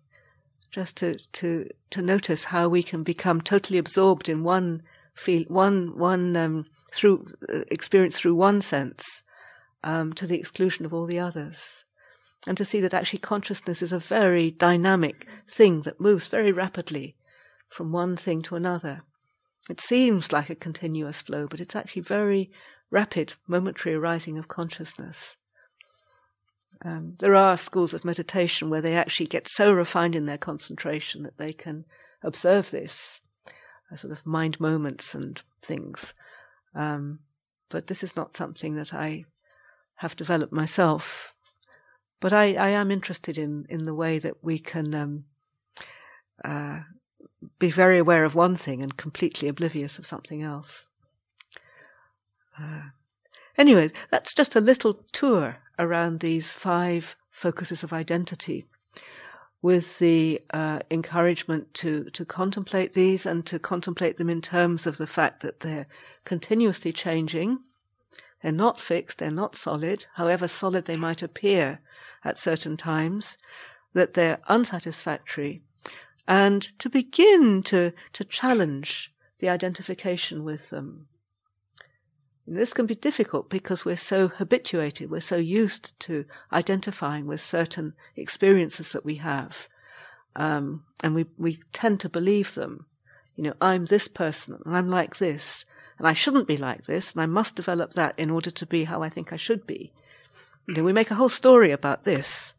just 0.70 0.96
to 0.98 1.16
to 1.32 1.68
to 1.90 2.02
notice 2.02 2.44
how 2.44 2.68
we 2.68 2.82
can 2.82 3.02
become 3.02 3.40
totally 3.40 3.78
absorbed 3.78 4.28
in 4.28 4.42
one 4.42 4.82
feel 5.14 5.44
one 5.48 5.96
one 5.96 6.36
um, 6.36 6.66
through 6.92 7.26
uh, 7.52 7.60
experience 7.70 8.18
through 8.18 8.34
one 8.34 8.60
sense 8.60 9.22
um, 9.84 10.12
to 10.14 10.26
the 10.26 10.38
exclusion 10.38 10.84
of 10.84 10.92
all 10.92 11.06
the 11.06 11.18
others. 11.18 11.84
And 12.46 12.56
to 12.58 12.64
see 12.64 12.80
that 12.80 12.94
actually 12.94 13.18
consciousness 13.20 13.82
is 13.82 13.92
a 13.92 13.98
very 13.98 14.50
dynamic 14.50 15.26
thing 15.48 15.82
that 15.82 16.00
moves 16.00 16.28
very 16.28 16.52
rapidly 16.52 17.16
from 17.68 17.92
one 17.92 18.16
thing 18.16 18.42
to 18.42 18.56
another. 18.56 19.02
It 19.68 19.80
seems 19.80 20.32
like 20.32 20.48
a 20.48 20.54
continuous 20.54 21.20
flow, 21.20 21.48
but 21.48 21.60
it's 21.60 21.74
actually 21.74 22.02
very 22.02 22.50
rapid, 22.90 23.34
momentary 23.46 23.94
arising 23.94 24.38
of 24.38 24.48
consciousness. 24.48 25.36
Um, 26.84 27.14
there 27.18 27.34
are 27.34 27.56
schools 27.56 27.94
of 27.94 28.04
meditation 28.04 28.68
where 28.70 28.82
they 28.82 28.94
actually 28.94 29.26
get 29.26 29.48
so 29.48 29.72
refined 29.72 30.14
in 30.14 30.26
their 30.26 30.38
concentration 30.38 31.22
that 31.22 31.38
they 31.38 31.52
can 31.52 31.84
observe 32.22 32.70
this 32.70 33.22
sort 33.94 34.12
of 34.12 34.26
mind 34.26 34.60
moments 34.60 35.14
and 35.14 35.40
things. 35.62 36.14
Um, 36.74 37.20
but 37.68 37.86
this 37.86 38.02
is 38.02 38.16
not 38.16 38.36
something 38.36 38.74
that 38.74 38.92
I 38.92 39.24
have 39.96 40.16
developed 40.16 40.52
myself. 40.52 41.34
But 42.20 42.32
I, 42.32 42.54
I 42.54 42.68
am 42.70 42.90
interested 42.90 43.38
in, 43.38 43.66
in 43.68 43.84
the 43.84 43.94
way 43.94 44.18
that 44.18 44.42
we 44.42 44.58
can 44.58 44.94
um, 44.94 45.24
uh, 46.44 46.80
be 47.58 47.70
very 47.70 47.98
aware 47.98 48.24
of 48.24 48.34
one 48.34 48.56
thing 48.56 48.82
and 48.82 48.96
completely 48.96 49.48
oblivious 49.48 49.98
of 49.98 50.06
something 50.06 50.42
else. 50.42 50.88
Uh, 52.60 52.90
anyway, 53.58 53.90
that's 54.10 54.34
just 54.34 54.56
a 54.56 54.60
little 54.60 55.04
tour 55.12 55.58
around 55.78 56.20
these 56.20 56.52
five 56.52 57.16
focuses 57.30 57.82
of 57.82 57.92
identity 57.92 58.66
with 59.62 59.98
the 59.98 60.40
uh, 60.50 60.78
encouragement 60.90 61.74
to, 61.74 62.04
to 62.10 62.24
contemplate 62.24 62.92
these 62.92 63.26
and 63.26 63.44
to 63.46 63.58
contemplate 63.58 64.16
them 64.16 64.30
in 64.30 64.40
terms 64.40 64.86
of 64.86 64.96
the 64.96 65.06
fact 65.06 65.42
that 65.42 65.60
they're 65.60 65.86
continuously 66.24 66.92
changing. 66.92 67.58
They're 68.42 68.52
not 68.52 68.80
fixed, 68.80 69.18
they're 69.18 69.30
not 69.30 69.56
solid, 69.56 70.06
however 70.14 70.46
solid 70.46 70.84
they 70.84 70.96
might 70.96 71.22
appear 71.22 71.80
at 72.24 72.38
certain 72.38 72.76
times, 72.76 73.36
that 73.92 74.14
they're 74.14 74.38
unsatisfactory, 74.46 75.62
and 76.28 76.62
to 76.78 76.88
begin 76.88 77.62
to, 77.64 77.92
to 78.12 78.24
challenge 78.24 79.12
the 79.38 79.48
identification 79.48 80.44
with 80.44 80.70
them. 80.70 81.08
This 82.46 82.72
can 82.72 82.86
be 82.86 82.94
difficult 82.94 83.50
because 83.50 83.84
we're 83.84 83.96
so 83.96 84.28
habituated, 84.28 85.10
we're 85.10 85.20
so 85.20 85.36
used 85.36 85.98
to 86.00 86.24
identifying 86.52 87.26
with 87.26 87.40
certain 87.40 87.94
experiences 88.14 88.92
that 88.92 89.04
we 89.04 89.16
have. 89.16 89.68
um, 90.36 90.84
and 91.02 91.14
we 91.14 91.26
we 91.38 91.58
tend 91.72 92.00
to 92.00 92.08
believe 92.08 92.54
them. 92.54 92.86
You 93.34 93.44
know, 93.44 93.54
I'm 93.60 93.86
this 93.86 94.08
person, 94.08 94.58
and 94.64 94.76
I'm 94.76 94.88
like 94.88 95.16
this, 95.16 95.64
and 95.98 96.06
I 96.06 96.12
shouldn't 96.12 96.46
be 96.46 96.56
like 96.56 96.84
this, 96.84 97.12
and 97.12 97.22
I 97.22 97.26
must 97.26 97.56
develop 97.56 97.94
that 97.94 98.14
in 98.18 98.30
order 98.30 98.50
to 98.50 98.66
be 98.66 98.84
how 98.84 99.02
I 99.02 99.08
think 99.08 99.32
I 99.32 99.36
should 99.36 99.66
be. 99.66 99.92
You 100.68 100.74
know, 100.74 100.82
we 100.82 100.92
make 100.92 101.10
a 101.10 101.14
whole 101.16 101.28
story 101.28 101.72
about 101.72 102.04
this, 102.04 102.54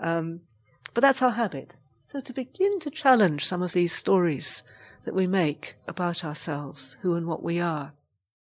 um, 0.00 0.40
but 0.94 1.02
that's 1.02 1.22
our 1.22 1.32
habit. 1.32 1.76
So 2.00 2.20
to 2.20 2.32
begin 2.32 2.80
to 2.80 2.90
challenge 2.90 3.46
some 3.46 3.62
of 3.62 3.72
these 3.72 3.92
stories 3.94 4.62
that 5.04 5.14
we 5.14 5.26
make 5.26 5.76
about 5.88 6.24
ourselves, 6.24 6.96
who 7.02 7.14
and 7.14 7.26
what 7.26 7.42
we 7.42 7.60
are. 7.60 7.92